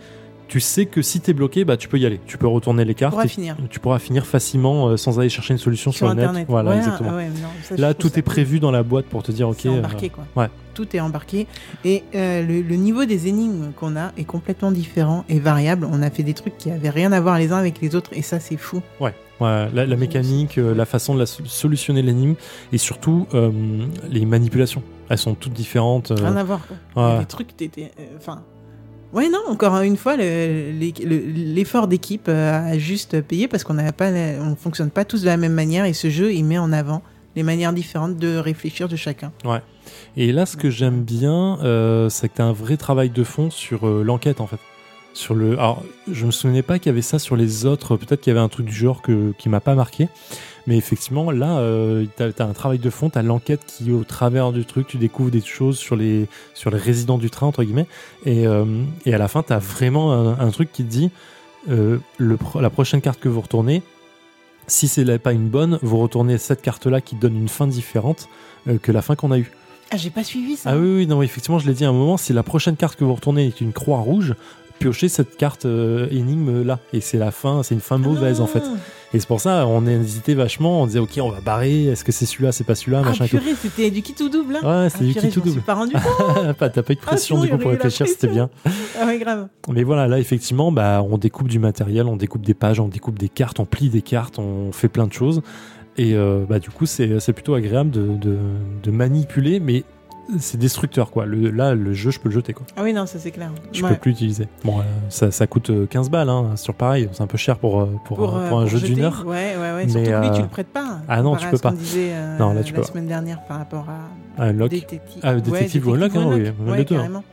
tu 0.50 0.60
sais 0.60 0.86
que 0.88 1.02
si 1.02 1.22
tu 1.22 1.32
es 1.32 1.34
bloqué, 1.34 1.64
bah, 1.64 1.78
tu 1.78 1.88
peux 1.88 1.98
y 1.98 2.06
aller. 2.06 2.20
Tu 2.26 2.38
peux 2.38 2.48
retourner 2.48 2.84
les 2.84 2.96
cartes 2.96 3.14
pourra 3.14 3.26
et 3.26 3.30
finir. 3.30 3.56
tu 3.70 3.80
pourras 3.80 4.00
finir 4.00 4.26
facilement 4.26 4.88
euh, 4.90 4.98
sans 4.98 5.18
aller 5.20 5.30
chercher 5.30 5.54
une 5.54 5.60
solution 5.60 5.92
sur, 5.92 6.00
sur 6.00 6.08
le 6.10 6.16
net. 6.16 6.24
Internet. 6.26 6.46
Voilà, 6.50 6.72
Ouais, 6.72 6.78
exactement. 6.78 7.10
ah 7.14 7.16
ouais, 7.16 7.28
non, 7.28 7.48
ça, 7.64 7.76
je 7.78 7.82
Là, 7.82 7.94
tout 7.94 8.20
est 8.20 8.22
prévu 8.22 8.60
dans 8.60 8.72
la 8.72 8.84
boîte 8.84 9.06
pour 9.06 9.24
te 9.24 9.32
dire, 9.32 9.48
ok. 9.48 9.58
C'est 9.62 9.70
embarqué, 9.70 10.08
euh, 10.08 10.10
quoi. 10.10 10.44
ouais. 10.44 10.50
Tout 10.74 10.96
est 10.96 11.00
embarqué. 11.00 11.48
Et 11.86 12.04
euh, 12.16 12.46
le, 12.46 12.62
le 12.62 12.76
niveau 12.76 13.06
des 13.06 13.28
énigmes 13.28 13.72
qu'on 13.76 13.96
a 13.96 14.12
est 14.18 14.24
complètement 14.26 14.72
différent 14.72 15.24
et 15.30 15.40
variable. 15.40 15.88
On 15.92 16.02
a 16.02 16.10
fait 16.10 16.24
des 16.24 16.34
trucs 16.34 16.58
qui 16.58 16.72
avaient 16.72 16.90
rien 16.90 17.12
à 17.12 17.20
voir 17.22 17.38
les 17.38 17.52
uns 17.52 17.58
avec 17.58 17.80
les 17.82 17.96
autres 17.96 18.12
et 18.14 18.22
ça, 18.22 18.40
c'est 18.40 18.58
fou. 18.58 18.82
Ouais, 19.00 19.14
la, 19.42 19.68
la 19.86 19.96
mécanique, 19.96 20.58
euh, 20.58 20.74
la 20.76 20.86
façon 20.86 21.14
de 21.14 21.20
la 21.20 21.26
solutionner 21.26 22.02
l'énigme 22.02 22.36
et 22.74 22.78
surtout 22.78 23.28
euh, 23.34 23.52
les 24.10 24.26
manipulations. 24.26 24.84
Elles 25.10 25.18
sont 25.18 25.34
toutes 25.36 25.54
différentes. 25.54 26.12
euh, 26.12 26.16
Rien 26.16 26.36
à 26.36 26.44
voir. 26.44 26.60
Quoi. 26.94 27.14
Ouais. 27.14 27.20
des 27.20 27.26
trucs, 27.26 27.50
euh, 27.62 27.86
Enfin. 28.18 28.42
Ouais, 29.14 29.30
non, 29.30 29.40
encore 29.48 29.78
une 29.82 29.98
fois, 29.98 30.16
l'effort 30.18 31.88
d'équipe 31.88 32.28
euh, 32.28 32.74
a 32.74 32.78
juste 32.78 33.22
payé 33.22 33.48
parce 33.48 33.64
qu'on 33.64 33.78
on 33.78 34.56
fonctionne 34.56 34.90
pas 34.90 35.06
tous 35.06 35.22
de 35.22 35.26
la 35.26 35.38
même 35.38 35.54
manière 35.54 35.86
et 35.86 35.94
ce 35.94 36.10
jeu, 36.10 36.34
il 36.34 36.44
met 36.44 36.58
en 36.58 36.72
avant 36.72 37.02
les 37.36 37.44
manières 37.44 37.74
différentes 37.74 38.18
de 38.18 38.38
réfléchir 38.38 38.88
de 38.88 38.96
chacun. 38.96 39.32
Et 40.18 40.32
là, 40.32 40.46
ce 40.46 40.58
que 40.58 40.70
j'aime 40.70 41.04
bien, 41.04 41.60
euh, 41.64 42.10
c'est 42.10 42.30
que 42.30 42.36
tu 42.36 42.42
as 42.42 42.46
un 42.46 42.54
vrai 42.54 42.78
travail 42.78 43.10
de 43.10 43.24
fond 43.24 43.50
sur 43.50 43.88
euh, 43.88 44.04
l'enquête 44.04 44.42
en 44.42 44.48
fait. 44.48 44.60
Sur 45.14 45.36
le... 45.36 45.54
Alors, 45.54 45.84
je 46.10 46.26
me 46.26 46.32
souvenais 46.32 46.62
pas 46.62 46.80
qu'il 46.80 46.88
y 46.88 46.94
avait 46.94 47.02
ça 47.02 47.20
sur 47.20 47.36
les 47.36 47.66
autres. 47.66 47.98
Peut-être 47.98 48.22
qu'il 48.22 48.32
y 48.32 48.36
avait 48.36 48.44
un 48.44 48.50
truc 48.50 48.68
du 48.68 48.76
genre 48.76 49.02
que, 49.02 49.34
qui 49.38 49.50
m'a 49.50 49.60
pas 49.60 49.76
marqué. 49.76 50.08
Mais 50.70 50.78
effectivement, 50.78 51.32
là, 51.32 51.58
euh, 51.58 52.06
tu 52.16 52.22
as, 52.22 52.46
un 52.46 52.54
travail 52.54 52.78
de 52.78 52.92
fond, 52.92 53.10
tu 53.10 53.18
as 53.18 53.24
l'enquête 53.24 53.62
qui, 53.66 53.92
au 53.92 54.04
travers 54.04 54.52
du 54.52 54.66
truc, 54.66 54.86
tu 54.86 54.98
découvres 54.98 55.32
des 55.32 55.42
choses 55.42 55.80
sur 55.80 55.96
les, 55.96 56.28
sur 56.54 56.70
les 56.70 56.78
résidents 56.78 57.18
du 57.18 57.32
train, 57.32 57.48
entre 57.48 57.64
guillemets. 57.64 57.88
Et, 58.28 58.46
euh, 58.46 58.84
et 59.04 59.16
à 59.16 59.18
la 59.18 59.28
fin, 59.28 59.42
tu 59.42 59.52
as 59.52 59.58
vraiment 59.58 60.14
un, 60.14 60.40
un 60.40 60.52
truc 60.52 60.72
qui 60.72 60.84
te 60.84 60.90
dit 60.92 61.10
euh, 61.70 61.98
le, 62.20 62.38
la 62.62 62.70
prochaine 62.70 63.02
carte 63.02 63.20
que 63.20 63.28
vous 63.28 63.42
retournez, 63.42 63.82
si 64.68 64.88
c'est 64.88 65.18
pas 65.18 65.32
une 65.32 65.50
bonne, 65.50 65.80
vous 65.82 65.98
retournez 65.98 66.38
cette 66.38 66.62
carte-là 66.62 67.02
qui 67.02 67.16
donne 67.16 67.36
une 67.36 67.50
fin 67.50 67.66
différente 67.66 68.30
euh, 68.68 68.78
que 68.78 68.92
la 68.92 69.02
fin 69.02 69.16
qu'on 69.16 69.32
a 69.32 69.40
eue. 69.40 69.52
Ah, 69.90 69.98
j'ai 69.98 70.12
pas 70.12 70.24
suivi 70.24 70.56
ça. 70.56 70.70
Ah 70.70 70.78
oui, 70.78 70.98
oui, 70.98 71.08
non, 71.08 71.24
effectivement, 71.24 71.58
je 71.58 71.66
l'ai 71.66 71.74
dit 71.74 71.84
à 71.84 71.90
un 71.90 71.94
moment, 71.94 72.18
si 72.18 72.32
la 72.32 72.44
prochaine 72.44 72.76
carte 72.76 72.96
que 72.96 73.04
vous 73.04 73.16
retournez 73.16 73.48
est 73.48 73.60
une 73.60 73.74
croix 73.74 74.02
rouge, 74.02 74.36
piochez 74.78 75.10
cette 75.10 75.36
carte 75.36 75.66
énigme 75.66 76.62
là. 76.62 76.78
Et 76.94 77.02
c'est 77.02 77.18
la 77.18 77.32
fin, 77.32 77.64
c'est 77.64 77.74
une 77.74 77.82
fin 77.82 77.98
mauvaise 77.98 78.40
en 78.40 78.46
fait. 78.46 78.62
Ah. 79.12 79.16
Et 79.16 79.20
c'est 79.20 79.28
pour 79.28 79.42
ça, 79.42 79.66
on 79.68 79.88
a 79.88 79.92
hésité 79.92 80.36
vachement, 80.36 80.82
on 80.84 80.86
disait, 80.88 81.00
ok, 81.00 81.20
on 81.22 81.30
va 81.30 81.42
barrer, 81.42 81.86
est-ce 81.86 82.04
que 82.04 82.12
c'est 82.12 82.26
celui-là, 82.26 82.52
c'est 82.52 82.64
pas 82.64 82.76
celui-là, 82.76 83.02
Ah, 83.04 83.10
machin. 83.10 83.26
purée, 83.28 83.56
c'était 83.60 83.90
du 83.92 84.02
kit 84.02 84.14
tout 84.14 84.30
double. 84.30 84.58
Hein 84.58 84.60
Ouais, 84.62 84.86
Ah, 84.86 84.90
c'était 84.90 85.06
du 85.06 85.14
purée, 85.14 85.28
kit 85.30 85.34
tout 85.34 85.42
je 85.44 85.46
m'en 85.46 85.52
suis 85.52 85.54
double. 85.56 85.66
pas 85.66 85.74
rendu 85.74 85.94
compte. 85.94 86.58
T'as 86.60 86.84
pas 86.84 86.94
eu 86.94 86.96
de 86.96 87.00
pression 87.02 87.36
sinon, 87.38 87.46
du 87.46 87.50
coup 87.52 87.58
pour 87.58 87.72
réfléchir, 87.72 88.08
c'était 88.08 88.28
bien. 88.28 88.50
ah 89.02 89.06
ouais, 89.08 89.18
grave. 89.18 89.48
Mais 89.72 89.84
voilà, 89.84 90.08
là 90.08 90.20
effectivement, 90.20 90.72
bah, 90.72 91.04
on 91.10 91.18
découpe 91.18 91.48
du 91.48 91.58
matériel, 91.60 92.06
on 92.08 92.16
découpe 92.18 92.46
des 92.46 92.54
pages, 92.54 92.80
on 92.80 92.88
découpe 92.88 93.18
des 93.18 93.30
cartes, 93.30 93.60
on 93.60 93.66
plie 93.66 93.90
des 93.90 94.02
cartes, 94.04 94.38
on 94.40 94.72
fait 94.72 94.90
plein 94.90 95.08
de 95.08 95.14
choses. 95.14 95.42
Et 95.98 96.14
euh, 96.14 96.46
bah, 96.48 96.60
du 96.60 96.70
coup, 96.70 96.86
c'est 96.86 97.20
c'est 97.20 97.34
plutôt 97.34 97.56
agréable 97.56 97.90
de, 97.90 98.16
de- 98.16 98.38
de 98.84 98.92
manipuler, 98.92 99.60
mais 99.60 99.84
c'est 100.38 100.58
destructeur 100.58 101.10
quoi. 101.12 101.26
Le, 101.26 101.50
là, 101.50 101.74
le 101.74 101.94
jeu, 101.94 102.12
je 102.12 102.20
peux 102.20 102.30
le 102.30 102.36
jeter 102.36 102.54
quoi. 102.54 102.66
Ah 102.78 102.82
oui, 102.84 102.94
non, 102.94 103.06
ça 103.06 103.18
c'est 103.20 103.32
clair. 103.32 103.52
Je 103.72 103.84
Ouais. 103.84 103.90
peux 103.92 103.96
plus 103.98 104.12
l'utiliser. 104.12 104.48
Bon, 104.64 104.80
euh, 104.80 104.84
ça, 105.10 105.32
ça 105.32 105.48
coûte 105.48 105.70
euh, 105.72 105.86
15 105.88 106.10
balles, 106.10 106.30
hein, 106.30 106.52
sur 106.56 106.74
pareil. 106.76 107.10
C'est 107.14 107.22
un 107.24 107.28
peu 107.28 107.38
cher 107.38 107.58
pour, 107.58 107.82
euh, 107.82 107.86
pour, 108.06 108.18
Pour, 108.18 108.36
euh, 108.38 108.42
euh, 108.42 108.50
pour 108.50 108.60
un 108.60 108.68
jeu 108.68 108.80
d'une 108.80 109.02
heure. 109.02 109.24
Ouais, 109.26 109.56
ouais, 109.56 109.58
ouais. 109.58 109.86
Mais, 109.86 109.90
Surtout 109.92 110.06
que 110.12 110.22
lui, 110.22 110.30
tu 110.32 110.40
euh, 110.40 110.44
le 110.44 110.48
prêtes 110.50 110.68
pas. 110.68 111.00
ah 111.08 111.22
non, 111.22 111.36
tu 111.36 111.46
à 111.48 111.50
peux 111.50 111.58
pas. 111.58 111.72
disait 111.72 112.10
euh, 112.14 112.38
Non, 112.38 112.54
là, 112.54 112.62
tu 112.64 112.74
la 112.74 112.80
peux 112.80 112.86
pas. 112.86 112.92
semaine 112.92 113.08
dernière 113.08 113.42
par 113.46 113.58
rapport 113.58 113.90
à 113.90 114.00
Ah, 114.38 114.46
Unlock. 114.46 114.70
Détective. 114.70 115.20
Ah, 115.24 115.36
Détective 115.36 115.88
ou 115.88 115.94
Unlock, 115.94 116.16
hein, 116.16 116.26
oui, 116.28 116.36
ouais, 116.70 116.78
les 116.78 116.86
deux, 116.86 116.96
hein. 116.96 117.00
carrément. 117.00 117.24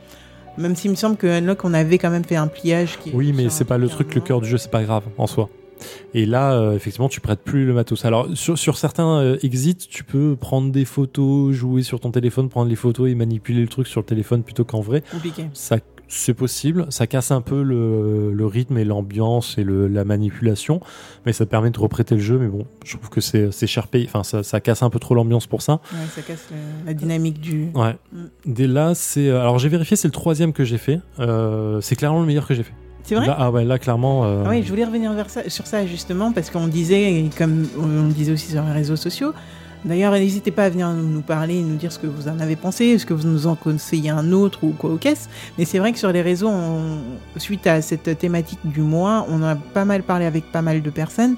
Même 0.57 0.75
s'il 0.75 0.89
me 0.89 0.95
semble 0.95 1.17
que 1.17 1.27
Unlock, 1.27 1.63
on 1.65 1.73
avait 1.75 1.99
quand 1.99 2.09
même 2.09 2.23
fait 2.25 2.35
un 2.35 2.47
pliage. 2.47 2.97
Qui 2.97 3.11
Oui, 3.13 3.31
mais 3.35 3.49
c'est 3.49 3.65
pas 3.65 3.77
le 3.77 3.87
truc, 3.89 4.15
le 4.15 4.21
cœur 4.21 4.41
du 4.41 4.49
jeu, 4.49 4.57
c'est 4.57 4.71
pas 4.71 4.81
grave 4.83 5.03
en 5.19 5.27
soi. 5.27 5.49
Et 6.13 6.25
là, 6.25 6.53
euh, 6.53 6.75
effectivement, 6.75 7.09
tu 7.09 7.21
prêtes 7.21 7.41
plus 7.41 7.65
le 7.65 7.73
matos. 7.73 8.05
Alors, 8.05 8.27
sur, 8.35 8.57
sur 8.57 8.77
certains 8.77 9.19
euh, 9.19 9.37
exits, 9.43 9.75
tu 9.75 10.03
peux 10.03 10.35
prendre 10.39 10.71
des 10.71 10.85
photos, 10.85 11.53
jouer 11.53 11.83
sur 11.83 11.99
ton 11.99 12.11
téléphone, 12.11 12.49
prendre 12.49 12.69
les 12.69 12.75
photos 12.75 13.09
et 13.09 13.15
manipuler 13.15 13.61
le 13.61 13.67
truc 13.67 13.87
sur 13.87 14.01
le 14.01 14.05
téléphone 14.05 14.43
plutôt 14.43 14.63
qu'en 14.65 14.81
vrai. 14.81 15.03
Compliqué. 15.11 15.45
Ça, 15.53 15.77
c'est 16.09 16.33
possible. 16.33 16.85
Ça 16.89 17.05
casse 17.05 17.31
un 17.31 17.41
peu 17.41 17.61
le, 17.61 18.31
le 18.31 18.45
rythme 18.45 18.77
et 18.77 18.85
l'ambiance 18.85 19.57
et 19.57 19.63
le, 19.65 19.89
la 19.89 20.05
manipulation, 20.05 20.79
mais 21.25 21.33
ça 21.33 21.45
permet 21.45 21.69
de 21.69 21.77
reprêter 21.79 22.15
le 22.15 22.21
jeu. 22.21 22.37
Mais 22.37 22.47
bon, 22.47 22.65
je 22.85 22.95
trouve 22.95 23.09
que 23.09 23.19
c'est 23.19 23.67
cher 23.67 23.87
payé. 23.87 24.05
Enfin, 24.07 24.23
ça, 24.23 24.41
ça 24.41 24.61
casse 24.61 24.83
un 24.83 24.89
peu 24.89 24.99
trop 24.99 25.15
l'ambiance 25.15 25.47
pour 25.47 25.61
ça. 25.61 25.81
Ouais, 25.91 25.99
ça 26.15 26.21
casse 26.21 26.47
le- 26.49 26.85
la 26.87 26.93
dynamique 26.93 27.41
du. 27.41 27.67
Ouais. 27.75 27.97
Mm. 28.13 28.17
Dès 28.45 28.67
là, 28.67 28.95
c'est. 28.95 29.27
euh, 29.27 29.41
Alors, 29.41 29.59
j'ai 29.59 29.67
vérifié, 29.67 29.97
c'est 29.97 30.07
le 30.07 30.13
troisième 30.13 30.53
que 30.53 30.63
j'ai 30.63 30.77
fait. 30.77 31.01
Euh, 31.19 31.81
c'est 31.81 31.97
clairement 31.97 32.21
le 32.21 32.25
meilleur 32.25 32.47
que 32.47 32.53
j'ai 32.53 32.63
fait. 32.63 32.73
C'est 33.07 33.15
vrai 33.15 33.25
Là, 33.27 33.35
ah 33.39 33.49
ouais, 33.51 33.63
là, 33.65 33.79
clairement. 33.79 34.25
euh, 34.25 34.43
Ah 34.45 34.49
oui, 34.49 34.61
je 34.63 34.69
voulais 34.69 34.85
revenir 34.85 35.11
vers 35.13 35.29
ça, 35.29 35.49
sur 35.49 35.65
ça 35.65 35.85
justement 35.87 36.31
parce 36.33 36.49
qu'on 36.49 36.67
disait, 36.67 37.13
et 37.13 37.29
comme 37.37 37.65
on 37.79 37.85
le 38.07 38.13
disait 38.13 38.33
aussi 38.33 38.51
sur 38.51 38.63
les 38.63 38.71
réseaux 38.73 38.97
sociaux, 38.97 39.33
d'ailleurs 39.85 40.11
n'hésitez 40.11 40.51
pas 40.51 40.65
à 40.65 40.69
venir 40.69 40.89
nous 40.91 41.21
parler, 41.21 41.61
nous 41.61 41.77
dire 41.77 41.91
ce 41.93 41.99
que 41.99 42.07
vous 42.07 42.27
en 42.27 42.39
avez 42.39 42.57
pensé, 42.57 42.85
est-ce 42.87 43.05
que 43.05 43.13
vous 43.13 43.27
nous 43.27 43.47
en 43.47 43.55
conseillez 43.55 44.09
un 44.09 44.31
autre 44.33 44.59
ou 44.63 44.71
quoi 44.77 44.89
au 44.91 44.97
caisse. 44.97 45.29
Mais 45.57 45.63
c'est 45.65 45.79
vrai 45.79 45.93
que 45.93 45.99
sur 45.99 46.11
les 46.11 46.21
réseaux, 46.21 46.49
on- 46.49 46.99
suite 47.37 47.65
à 47.65 47.81
cette 47.81 48.17
thématique 48.19 48.59
du 48.65 48.81
mois, 48.81 49.25
on 49.29 49.41
a 49.41 49.55
pas 49.55 49.85
mal 49.85 50.03
parlé 50.03 50.25
avec 50.25 50.51
pas 50.51 50.61
mal 50.61 50.81
de 50.81 50.89
personnes. 50.89 51.35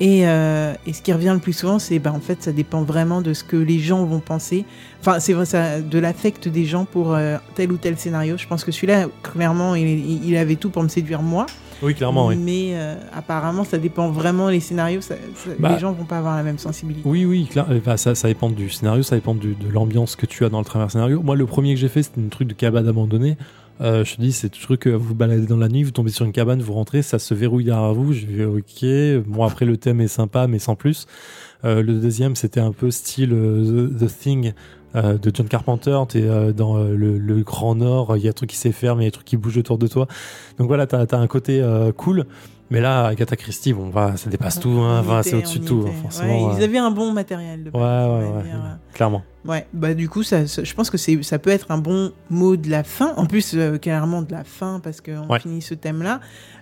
Et, 0.00 0.26
euh, 0.26 0.72
et 0.86 0.92
ce 0.92 1.02
qui 1.02 1.12
revient 1.12 1.30
le 1.34 1.38
plus 1.38 1.52
souvent, 1.52 1.78
c'est 1.78 1.98
ben, 1.98 2.10
en 2.12 2.20
fait, 2.20 2.42
ça 2.42 2.50
dépend 2.52 2.82
vraiment 2.82 3.20
de 3.20 3.34
ce 3.34 3.44
que 3.44 3.56
les 3.56 3.78
gens 3.78 4.04
vont 4.04 4.20
penser. 4.20 4.64
Enfin, 5.00 5.20
c'est 5.20 5.32
vrai, 5.32 5.44
ça, 5.46 5.80
de 5.80 5.98
l'affect 5.98 6.48
des 6.48 6.64
gens 6.64 6.84
pour 6.84 7.14
euh, 7.14 7.36
tel 7.54 7.70
ou 7.72 7.76
tel 7.76 7.96
scénario. 7.98 8.36
Je 8.36 8.46
pense 8.46 8.64
que 8.64 8.72
celui-là, 8.72 9.06
clairement, 9.22 9.74
il, 9.74 10.24
il 10.24 10.36
avait 10.36 10.56
tout 10.56 10.70
pour 10.70 10.82
me 10.82 10.88
séduire 10.88 11.22
moi. 11.22 11.46
Oui, 11.82 11.94
clairement, 11.94 12.28
oui. 12.28 12.36
Mais 12.36 12.70
euh, 12.74 12.94
apparemment, 13.12 13.64
ça 13.64 13.76
dépend 13.76 14.08
vraiment 14.10 14.48
les 14.48 14.60
scénarios. 14.60 15.00
ça- 15.00 15.16
ça- 15.34 15.50
Bah. 15.58 15.72
les 15.74 15.78
gens 15.80 15.92
vont 15.92 16.04
pas 16.04 16.18
avoir 16.18 16.36
la 16.36 16.42
même 16.44 16.58
sensibilité. 16.58 17.02
Oui, 17.08 17.24
oui, 17.24 17.46
clair. 17.50 17.66
Enfin, 17.76 17.96
ça, 17.96 18.14
ça 18.14 18.28
dépend 18.28 18.50
du 18.50 18.70
scénario, 18.70 19.02
ça 19.02 19.16
dépend 19.16 19.34
du- 19.34 19.54
de 19.56 19.68
l'ambiance 19.68 20.14
que 20.16 20.26
tu 20.26 20.44
as 20.44 20.48
dans 20.48 20.60
le 20.60 20.64
travers 20.64 20.90
scénario. 20.90 21.20
Moi, 21.22 21.34
le 21.36 21.44
premier 21.46 21.74
que 21.74 21.80
j'ai 21.80 21.88
fait, 21.88 22.02
c'était 22.04 22.20
un 22.20 22.28
truc 22.28 22.48
de 22.48 22.54
cabane 22.54 22.86
abandonnée. 22.88 23.36
Euh, 23.82 24.04
je 24.04 24.14
te 24.14 24.20
dis, 24.20 24.32
c'est 24.32 24.54
le 24.54 24.60
truc, 24.60 24.86
euh, 24.86 24.92
vous 24.94 25.08
vous 25.08 25.14
baladez 25.14 25.46
dans 25.46 25.56
la 25.56 25.68
nuit, 25.68 25.82
vous 25.82 25.90
tombez 25.90 26.10
sur 26.12 26.24
une 26.24 26.30
cabane, 26.32 26.62
vous 26.62 26.72
rentrez, 26.72 27.02
ça 27.02 27.18
se 27.18 27.34
verrouille 27.34 27.64
derrière 27.64 27.92
vous. 27.94 28.12
Je 28.12 28.26
vais, 28.26 28.44
ok. 28.44 29.26
Bon, 29.26 29.44
après, 29.44 29.64
le 29.64 29.76
thème 29.76 30.00
est 30.00 30.08
sympa, 30.08 30.46
mais 30.46 30.58
sans 30.60 30.76
plus. 30.76 31.06
Euh, 31.64 31.82
le 31.82 31.94
deuxième, 31.94 32.36
c'était 32.36 32.60
un 32.60 32.72
peu 32.72 32.90
style 32.90 33.32
euh, 33.32 33.88
The, 33.90 33.98
The 34.06 34.18
Thing 34.18 34.52
euh, 34.94 35.18
de 35.18 35.32
John 35.34 35.48
Carpenter. 35.48 35.98
T'es 36.08 36.22
euh, 36.22 36.52
dans 36.52 36.76
euh, 36.76 36.94
le, 36.94 37.18
le 37.18 37.42
Grand 37.42 37.74
Nord, 37.74 38.16
il 38.16 38.22
y 38.22 38.28
a 38.28 38.30
des 38.30 38.34
trucs 38.34 38.50
qui 38.50 38.56
s'efferment, 38.56 39.00
il 39.00 39.04
y 39.04 39.06
a 39.06 39.10
des 39.10 39.14
trucs 39.14 39.26
qui 39.26 39.36
bougent 39.36 39.58
autour 39.58 39.78
de 39.78 39.86
toi. 39.88 40.06
Donc 40.58 40.68
voilà, 40.68 40.86
t'as 40.86 41.04
as 41.04 41.16
un 41.16 41.26
côté 41.26 41.64
cool. 41.96 42.26
Mais 42.70 42.80
là, 42.80 43.06
Agatha 43.06 43.36
Christie, 43.36 43.74
bon, 43.74 43.90
va, 43.90 44.16
ça 44.16 44.30
dépasse 44.30 44.58
tout, 44.58 44.70
hein, 44.70 45.00
enfin, 45.00 45.22
c'est 45.22 45.34
au-dessus 45.34 45.58
de 45.58 45.66
tout, 45.66 45.84
hein, 45.86 45.92
forcément. 46.00 46.48
Ouais, 46.48 46.54
Ils 46.56 46.64
avaient 46.64 46.78
un 46.78 46.90
bon 46.90 47.12
matériel. 47.12 47.64
De 47.64 47.70
Ouais, 47.70 47.80
ouais, 47.80 48.30
ouais, 48.30 48.50
clairement. 48.94 49.22
Ouais, 49.44 49.66
bah 49.72 49.92
du 49.94 50.08
coup, 50.08 50.22
ça, 50.22 50.46
ça- 50.46 50.62
je 50.62 50.72
pense 50.74 50.88
que 50.88 50.96
c'est, 50.96 51.20
ça 51.24 51.38
peut 51.38 51.50
être 51.50 51.70
un 51.72 51.78
bon 51.78 52.12
mot 52.30 52.56
de 52.56 52.70
la 52.70 52.84
fin. 52.84 53.12
En 53.16 53.26
plus, 53.26 53.52
euh, 53.54 53.76
clairement 53.76 54.22
de 54.22 54.30
la 54.32 54.44
fin, 54.44 54.78
parce 54.80 55.00
qu'on 55.00 55.26
Ouais. 55.28 55.40
finit 55.40 55.60
ce 55.62 55.74
thème-là. 55.74 56.20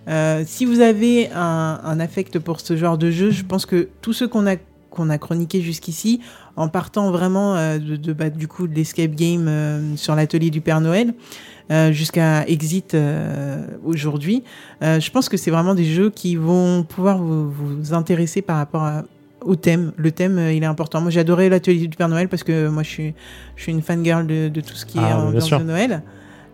Euh, 0.08 0.44
si 0.46 0.64
vous 0.64 0.80
avez 0.80 1.30
un, 1.34 1.78
un 1.84 2.00
affect 2.00 2.38
pour 2.38 2.60
ce 2.60 2.76
genre 2.76 2.96
de 2.96 3.10
jeu, 3.10 3.30
je 3.30 3.44
pense 3.44 3.66
que 3.66 3.88
tous 4.00 4.12
ceux 4.14 4.28
qu'on 4.28 4.46
a 4.46 4.56
qu'on 4.88 5.08
a 5.08 5.18
chroniqué 5.18 5.60
jusqu'ici, 5.60 6.20
en 6.56 6.66
partant 6.66 7.12
vraiment 7.12 7.54
euh, 7.54 7.78
de, 7.78 7.94
de 7.94 8.12
bah, 8.12 8.28
du 8.28 8.48
coup 8.48 8.66
de 8.66 8.74
l'escape 8.74 9.12
game 9.12 9.46
euh, 9.46 9.94
sur 9.96 10.16
l'atelier 10.16 10.50
du 10.50 10.60
Père 10.60 10.80
Noël 10.80 11.14
euh, 11.70 11.92
jusqu'à 11.92 12.44
Exit 12.48 12.94
euh, 12.94 13.64
aujourd'hui, 13.84 14.42
euh, 14.82 14.98
je 14.98 15.08
pense 15.12 15.28
que 15.28 15.36
c'est 15.36 15.52
vraiment 15.52 15.76
des 15.76 15.84
jeux 15.84 16.10
qui 16.10 16.34
vont 16.34 16.82
pouvoir 16.82 17.18
vous, 17.18 17.48
vous 17.52 17.94
intéresser 17.94 18.42
par 18.42 18.56
rapport 18.56 18.82
à, 18.82 19.04
au 19.42 19.56
thème. 19.56 19.92
Le 19.96 20.10
thème, 20.12 20.38
euh, 20.38 20.52
il 20.52 20.62
est 20.62 20.66
important. 20.66 21.00
Moi, 21.00 21.10
j'ai 21.10 21.20
adoré 21.20 21.48
l'atelier 21.48 21.86
du 21.88 21.96
Père 21.96 22.08
Noël 22.08 22.28
parce 22.28 22.42
que 22.44 22.68
moi, 22.68 22.82
je 22.82 22.88
suis, 22.88 23.14
je 23.56 23.62
suis 23.62 23.72
une 23.72 23.82
fangirl 23.82 24.26
de, 24.26 24.48
de 24.48 24.60
tout 24.60 24.74
ce 24.74 24.86
qui 24.86 24.98
Ah, 25.00 25.10
est 25.10 25.12
ambiance 25.14 25.50
de 25.50 25.58
Noël. 25.64 26.02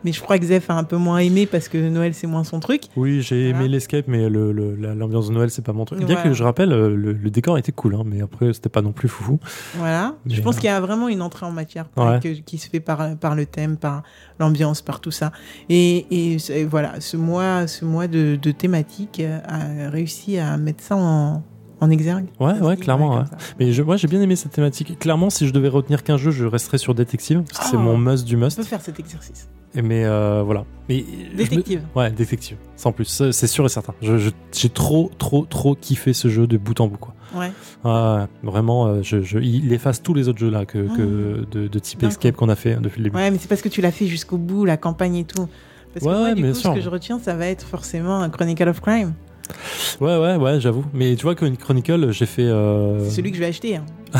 Mais 0.04 0.12
je 0.12 0.20
crois 0.20 0.38
que 0.38 0.44
Zef 0.44 0.70
a 0.70 0.74
un 0.74 0.84
peu 0.84 0.98
moins 0.98 1.18
aimé 1.18 1.46
parce 1.46 1.68
que 1.68 1.78
Noël, 1.88 2.14
c'est 2.14 2.28
moins 2.28 2.44
son 2.44 2.60
truc. 2.60 2.82
Oui, 2.96 3.22
j'ai 3.22 3.50
Voilà. 3.50 3.58
aimé 3.64 3.68
l'escape, 3.68 4.04
mais 4.06 4.28
le- 4.28 4.52
le- 4.52 4.76
l'ambiance 4.94 5.26
de 5.28 5.32
Noël, 5.34 5.50
c'est 5.50 5.64
pas 5.64 5.72
mon 5.72 5.84
truc. 5.84 5.98
Bien 5.98 6.06
Voilà. 6.14 6.22
que 6.30 6.32
je 6.32 6.44
rappelle, 6.44 6.70
euh, 6.72 6.94
le, 6.94 7.12
le 7.12 7.30
décor 7.30 7.58
était 7.58 7.72
cool, 7.72 7.96
hein, 7.96 8.02
mais 8.06 8.20
après, 8.22 8.52
c'était 8.52 8.68
pas 8.68 8.82
non 8.82 8.92
plus 8.92 9.08
foufou. 9.08 9.40
Voilà. 9.74 10.14
je 10.26 10.40
pense 10.42 10.56
euh, 10.56 10.60
qu'il 10.60 10.66
y 10.68 10.72
a 10.72 10.78
vraiment 10.80 11.08
une 11.08 11.22
entrée 11.22 11.44
en 11.46 11.50
matière 11.50 11.86
Ouais. 11.96 12.20
que- 12.22 12.28
qui 12.40 12.58
se 12.58 12.68
fait 12.68 12.78
par, 12.78 13.16
par 13.16 13.34
le 13.34 13.46
thème, 13.46 13.78
par 13.78 14.04
l'ambiance, 14.38 14.80
par 14.80 15.00
tout 15.00 15.10
ça. 15.10 15.32
Et, 15.68 16.06
et 16.10 16.64
voilà, 16.66 17.00
ce 17.00 17.16
mois, 17.16 17.66
ce 17.66 17.84
mois 17.84 18.06
de, 18.06 18.38
de 18.40 18.50
thématique 18.52 19.18
euh, 19.18 19.40
a 19.48 19.90
réussi 19.90 20.38
à 20.38 20.56
mettre 20.56 20.84
ça 20.84 20.94
en, 20.96 21.42
en 21.80 21.90
exergue. 21.90 22.26
Ouais, 22.40 22.58
ouais, 22.60 22.76
clairement, 22.76 23.16
ouais. 23.18 23.24
Mais 23.60 23.72
je, 23.72 23.82
moi, 23.82 23.96
j'ai 23.96 24.08
bien 24.08 24.20
aimé 24.20 24.34
cette 24.36 24.52
thématique. 24.52 24.98
Clairement, 24.98 25.30
si 25.30 25.46
je 25.46 25.52
devais 25.52 25.68
retenir 25.68 26.02
qu'un 26.04 26.16
jeu, 26.16 26.30
je 26.30 26.44
resterais 26.46 26.78
sur 26.78 26.94
Détective, 26.94 27.42
parce 27.48 27.58
que 27.58 27.64
c'est 27.70 27.76
Oh. 27.76 27.80
mon 27.80 27.96
must 27.98 28.24
du 28.26 28.36
On 28.36 28.40
must. 28.40 28.56
peut 28.56 28.62
faire 28.62 28.80
cet 28.80 28.98
exercice. 28.98 29.48
Et 29.74 29.82
Mais 29.82 30.04
euh, 30.06 30.42
voilà. 30.42 30.64
Mais 30.88 31.04
me- 31.32 31.36
Détective. 31.36 31.82
Ouais, 31.94 32.10
détective, 32.10 32.56
sans 32.76 32.92
plus, 32.92 33.22
c'est 33.30 33.46
sûr 33.46 33.66
et 33.66 33.68
certain. 33.68 33.92
Je- 34.00 34.16
je- 34.16 34.30
J'ai 34.52 34.70
trop, 34.70 35.10
trop, 35.18 35.44
trop 35.44 35.74
kiffé 35.74 36.14
ce 36.14 36.28
jeu 36.28 36.46
de 36.46 36.56
bout 36.56 36.80
en 36.80 36.86
bout, 36.86 36.96
quoi. 36.96 37.14
Ouais. 37.36 37.50
Ah, 37.84 38.26
vraiment, 38.42 38.86
euh, 38.86 39.02
je, 39.02 39.20
je- 39.20 39.38
il 39.38 39.70
efface 39.74 40.02
tous 40.02 40.14
les 40.14 40.28
autres 40.28 40.38
jeux 40.38 40.48
là 40.50 40.64
que, 40.64 40.78
que 40.96 41.44
de, 41.50 41.68
de 41.68 41.78
type 41.78 42.00
D'accord. 42.00 42.12
Escape 42.12 42.36
qu'on 42.36 42.48
a 42.48 42.54
fait 42.54 42.76
depuis 42.80 42.98
le 43.00 43.04
début. 43.04 43.16
Ouais, 43.16 43.30
mais 43.30 43.36
c'est 43.38 43.48
parce 43.48 43.60
que 43.60 43.68
tu 43.68 43.82
l'as 43.82 43.90
fait 43.90 44.06
jusqu'au 44.06 44.38
bout, 44.38 44.64
la 44.64 44.78
campagne 44.78 45.16
et 45.16 45.24
tout. 45.24 45.46
Parce 45.92 46.06
Ouais, 46.06 46.12
que 46.12 46.18
moi, 46.18 46.34
du 46.34 46.42
bien 46.42 46.52
coup, 46.52 46.58
sûr. 46.58 46.70
ce 46.70 46.76
que 46.76 46.82
je 46.82 46.88
retiens, 46.88 47.18
ça 47.18 47.34
va 47.34 47.46
être 47.46 47.66
forcément 47.66 48.20
un 48.20 48.30
Chronicle 48.30 48.68
of 48.68 48.80
Crime. 48.80 49.12
Ouais, 50.00 50.16
ouais, 50.18 50.36
ouais, 50.36 50.60
j'avoue. 50.60 50.84
Mais 50.94 51.16
tu 51.16 51.22
vois, 51.24 51.34
Chron- 51.34 51.56
Chronicle, 51.56 52.10
j'ai 52.12 52.26
fait. 52.26 52.42
euh, 52.44 53.04
C'est 53.04 53.16
celui 53.16 53.30
que 53.30 53.36
je 53.36 53.42
vais 53.42 53.48
acheter. 53.48 53.76
hein. 53.76 53.84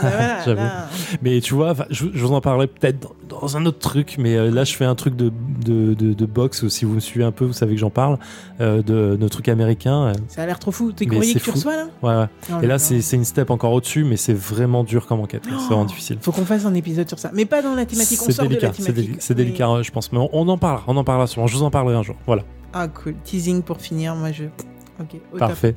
Voilà, 0.00 0.44
là. 0.54 0.86
Mais 1.22 1.40
tu 1.40 1.54
vois, 1.54 1.74
je, 1.90 2.06
je 2.12 2.24
vous 2.24 2.32
en 2.32 2.40
parlerai 2.40 2.66
peut-être 2.66 3.12
dans, 3.28 3.40
dans 3.40 3.56
un 3.56 3.66
autre 3.66 3.78
truc, 3.78 4.16
mais 4.18 4.36
euh, 4.36 4.50
là 4.50 4.64
je 4.64 4.74
fais 4.74 4.84
un 4.84 4.94
truc 4.94 5.16
de, 5.16 5.30
de, 5.64 5.92
de, 5.94 6.14
de 6.14 6.26
boxe, 6.26 6.66
si 6.68 6.84
vous 6.84 6.94
me 6.94 7.00
suivez 7.00 7.24
un 7.26 7.32
peu, 7.32 7.44
vous 7.44 7.52
savez 7.52 7.74
que 7.74 7.80
j'en 7.80 7.90
parle, 7.90 8.18
euh, 8.60 8.80
de, 8.82 9.16
de 9.16 9.28
trucs 9.28 9.48
américains. 9.48 10.12
Ça 10.28 10.42
a 10.42 10.46
l'air 10.46 10.58
trop 10.58 10.70
fou. 10.70 10.92
T'es 10.92 11.04
Mais 11.06 11.20
c'est 11.22 11.40
que 11.40 11.44
tu 11.44 11.50
reçois 11.50 11.76
là? 11.76 11.86
Ouais, 12.02 12.14
ouais. 12.16 12.26
Oh 12.52 12.62
Et 12.62 12.66
là 12.66 12.78
c'est 12.78 13.16
une 13.16 13.24
step 13.24 13.50
encore 13.50 13.72
au-dessus, 13.72 14.04
mais 14.04 14.16
c'est 14.16 14.34
vraiment 14.34 14.82
dur 14.84 15.06
comme 15.06 15.20
enquête. 15.20 15.42
C'est 15.44 15.66
vraiment 15.66 15.84
difficile. 15.84 16.18
Faut 16.20 16.32
qu'on 16.32 16.44
fasse 16.46 16.64
un 16.64 16.74
épisode 16.74 17.08
sur 17.08 17.18
ça. 17.18 17.30
Mais 17.34 17.44
pas 17.44 17.60
dans 17.60 17.74
la 17.74 17.84
thématique. 17.86 18.20
On 18.22 18.26
C'est 18.26 18.32
sort 18.32 18.46
délicat, 18.46 18.68
de 18.68 18.72
la 18.78 18.84
thématique. 18.84 19.16
c'est 19.18 19.36
Mais- 19.36 19.44
délicat, 19.44 19.82
je 19.82 19.90
pense. 19.90 20.10
Mais 20.12 20.18
on, 20.18 20.30
on 20.32 20.48
en 20.48 20.56
parlera, 20.58 20.84
on 20.86 20.96
en 20.96 21.04
parlera 21.04 21.26
sûrement. 21.26 21.46
Je 21.48 21.56
vous 21.56 21.62
en 21.64 21.70
parlerai 21.70 21.96
un 21.96 22.02
jour. 22.02 22.16
Voilà. 22.26 22.42
Ah, 22.74 22.88
cool. 22.88 23.14
Teasing 23.24 23.62
pour 23.62 23.80
finir. 23.80 24.14
Moi, 24.16 24.32
je. 24.32 24.44
Ok. 25.00 25.16
au 25.32 25.38
top. 25.38 25.48
Parfait. 25.48 25.74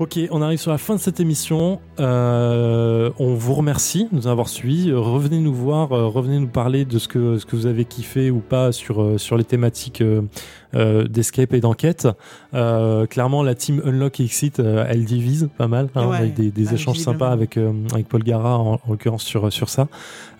Ok, 0.00 0.18
on 0.32 0.42
arrive 0.42 0.58
sur 0.58 0.72
la 0.72 0.78
fin 0.78 0.96
de 0.96 1.00
cette 1.00 1.20
émission. 1.20 1.78
Euh, 2.00 3.10
on 3.20 3.34
vous 3.34 3.54
remercie 3.54 4.08
de 4.10 4.16
nous 4.16 4.26
avoir 4.26 4.48
suivis. 4.48 4.92
Revenez 4.92 5.38
nous 5.38 5.54
voir, 5.54 5.92
euh, 5.92 6.06
revenez 6.06 6.40
nous 6.40 6.48
parler 6.48 6.84
de 6.84 6.98
ce 6.98 7.06
que, 7.06 7.38
ce 7.38 7.46
que 7.46 7.54
vous 7.54 7.66
avez 7.66 7.84
kiffé 7.84 8.30
ou 8.32 8.40
pas 8.40 8.72
sur, 8.72 9.02
euh, 9.02 9.18
sur 9.18 9.36
les 9.36 9.44
thématiques 9.44 10.02
euh, 10.02 11.06
d'escape 11.06 11.52
et 11.52 11.60
d'enquête. 11.60 12.08
Euh, 12.54 13.06
clairement, 13.06 13.44
la 13.44 13.54
team 13.54 13.80
Unlock 13.84 14.18
et 14.18 14.24
Exit, 14.24 14.58
elle 14.58 15.04
divise 15.04 15.48
pas 15.56 15.68
mal, 15.68 15.88
hein, 15.94 16.08
Ouais, 16.08 16.16
avec 16.16 16.34
des, 16.34 16.50
des 16.50 16.64
bah, 16.64 16.72
échanges 16.74 16.98
sympas 16.98 17.30
avec, 17.30 17.56
avec 17.92 18.08
Paul 18.08 18.24
Gara 18.24 18.58
en, 18.58 18.74
en 18.74 18.90
l'occurrence 18.90 19.22
sur, 19.22 19.52
sur 19.52 19.68
ça. 19.68 19.86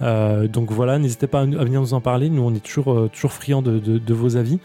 Euh, 0.03 0.49
donc 0.49 0.73
voilà, 0.73 0.99
n'hésitez 0.99 1.29
pas 1.29 1.41
à, 1.41 1.43
à 1.43 1.47
venir 1.65 1.81
nous 1.81 1.95
en 1.95 2.01
parler. 2.01 2.29
Nous, 2.29 2.43
on 2.43 2.53
est 2.55 2.65
toujours, 2.65 3.09
toujours 3.11 3.33
friands 3.33 3.63
de, 3.63 3.79
de, 3.79 3.99
de 3.99 4.15
vos 4.15 4.37
avis. 4.37 4.59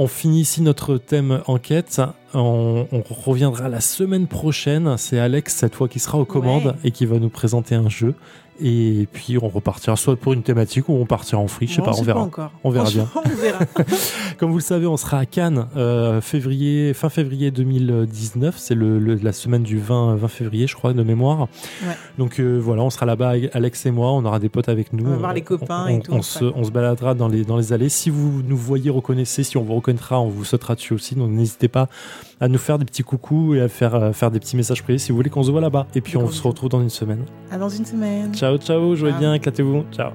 On 0.00 0.06
finit 0.06 0.42
ici 0.42 0.62
notre 0.62 0.96
thème 0.96 1.42
enquête. 1.48 2.00
On, 2.32 2.86
on 2.92 3.02
reviendra 3.02 3.68
la 3.68 3.80
semaine 3.80 4.28
prochaine. 4.28 4.96
C'est 4.96 5.18
Alex 5.18 5.56
cette 5.56 5.74
fois 5.74 5.88
qui 5.88 5.98
sera 5.98 6.18
aux 6.18 6.24
commandes 6.24 6.66
Ouais. 6.66 6.72
et 6.84 6.90
qui 6.92 7.04
va 7.04 7.18
nous 7.18 7.30
présenter 7.30 7.74
un 7.74 7.88
jeu. 7.88 8.14
Et 8.60 9.06
puis 9.12 9.38
on 9.40 9.48
repartira 9.48 9.96
soit 9.96 10.16
pour 10.16 10.32
une 10.32 10.42
thématique 10.42 10.88
ou 10.88 10.94
on 10.94 11.06
partira 11.06 11.40
en 11.40 11.46
free. 11.48 11.66
Je 11.68 11.74
sais 11.76 11.82
pas, 11.82 11.92
on 11.96 12.02
verra. 12.02 12.28
On 12.64 12.70
verra 12.70 12.90
bien. 12.90 13.06
Franchement, 13.06 13.32
on 13.32 13.40
verra. 13.40 13.58
Comme 14.38 14.50
vous 14.50 14.58
le 14.58 14.62
savez, 14.62 14.86
on 14.86 14.96
sera 14.96 15.18
à 15.18 15.26
Cannes 15.26 15.66
euh, 15.76 16.20
février, 16.20 16.92
fin 16.94 17.08
février 17.08 17.50
2019. 17.50 18.56
C'est 18.58 18.74
le, 18.74 18.98
le- 18.98 19.14
la 19.14 19.32
semaine 19.32 19.62
du 19.62 19.78
20, 19.78 20.16
20 20.16 20.28
février, 20.28 20.66
je 20.66 20.74
crois, 20.74 20.92
de 20.92 21.02
mémoire. 21.02 21.42
Ouais. 21.82 21.94
Donc 22.18 22.40
euh, 22.40 22.58
voilà, 22.62 22.82
on 22.82 22.90
sera 22.90 23.06
là-bas, 23.06 23.34
Alex 23.52 23.86
et 23.86 23.90
moi. 23.90 24.12
On 24.12 24.24
aura 24.24 24.38
des 24.38 24.48
potes 24.48 24.68
avec 24.68 24.92
nous. 24.92 25.06
On 25.06 25.10
va 25.10 25.16
voir 25.16 25.34
les 25.34 25.42
copains 25.42 25.86
et 25.88 25.96
on, 25.96 26.00
tout, 26.00 26.12
On, 26.12 26.22
se, 26.22 26.44
on 26.44 26.64
se 26.64 26.70
baladera 26.70 27.14
dans 27.14 27.28
les, 27.28 27.44
dans 27.44 27.56
les 27.56 27.72
allées. 27.72 27.88
Si 27.88 28.10
vous 28.10 28.42
nous 28.42 28.56
voyez, 28.56 28.90
reconnaissez, 28.90 29.44
si 29.44 29.56
on 29.56 29.62
vous 29.62 29.74
reconnaîtra, 29.76 30.20
on 30.20 30.28
vous 30.28 30.44
sautera 30.44 30.74
dessus 30.74 30.94
aussi. 30.94 31.14
Donc 31.14 31.30
n'hésitez 31.30 31.68
pas 31.68 31.88
à 32.40 32.48
nous 32.48 32.58
faire 32.58 32.78
des 32.78 32.84
petits 32.84 33.02
coucous 33.02 33.54
et 33.54 33.60
à 33.60 33.68
faire, 33.68 33.94
euh, 33.94 34.12
faire 34.12 34.30
des 34.30 34.38
petits 34.40 34.56
messages 34.56 34.82
privés 34.82 34.98
si 34.98 35.10
vous 35.10 35.16
voulez 35.16 35.30
qu'on 35.30 35.42
se 35.42 35.50
voit 35.50 35.60
là-bas. 35.60 35.86
Et 35.94 36.00
puis 36.00 36.16
on 36.16 36.28
se 36.28 36.42
retrouve 36.42 36.68
dans 36.68 36.80
une 36.80 36.90
semaine. 36.90 37.24
À 37.50 37.58
dans 37.58 37.68
une 37.68 37.84
semaine. 37.84 38.34
Ciao, 38.34 38.56
ciao, 38.58 38.94
jouez 38.94 39.12
bien, 39.12 39.34
éclatez-vous. 39.34 39.84
Ciao. 39.92 40.12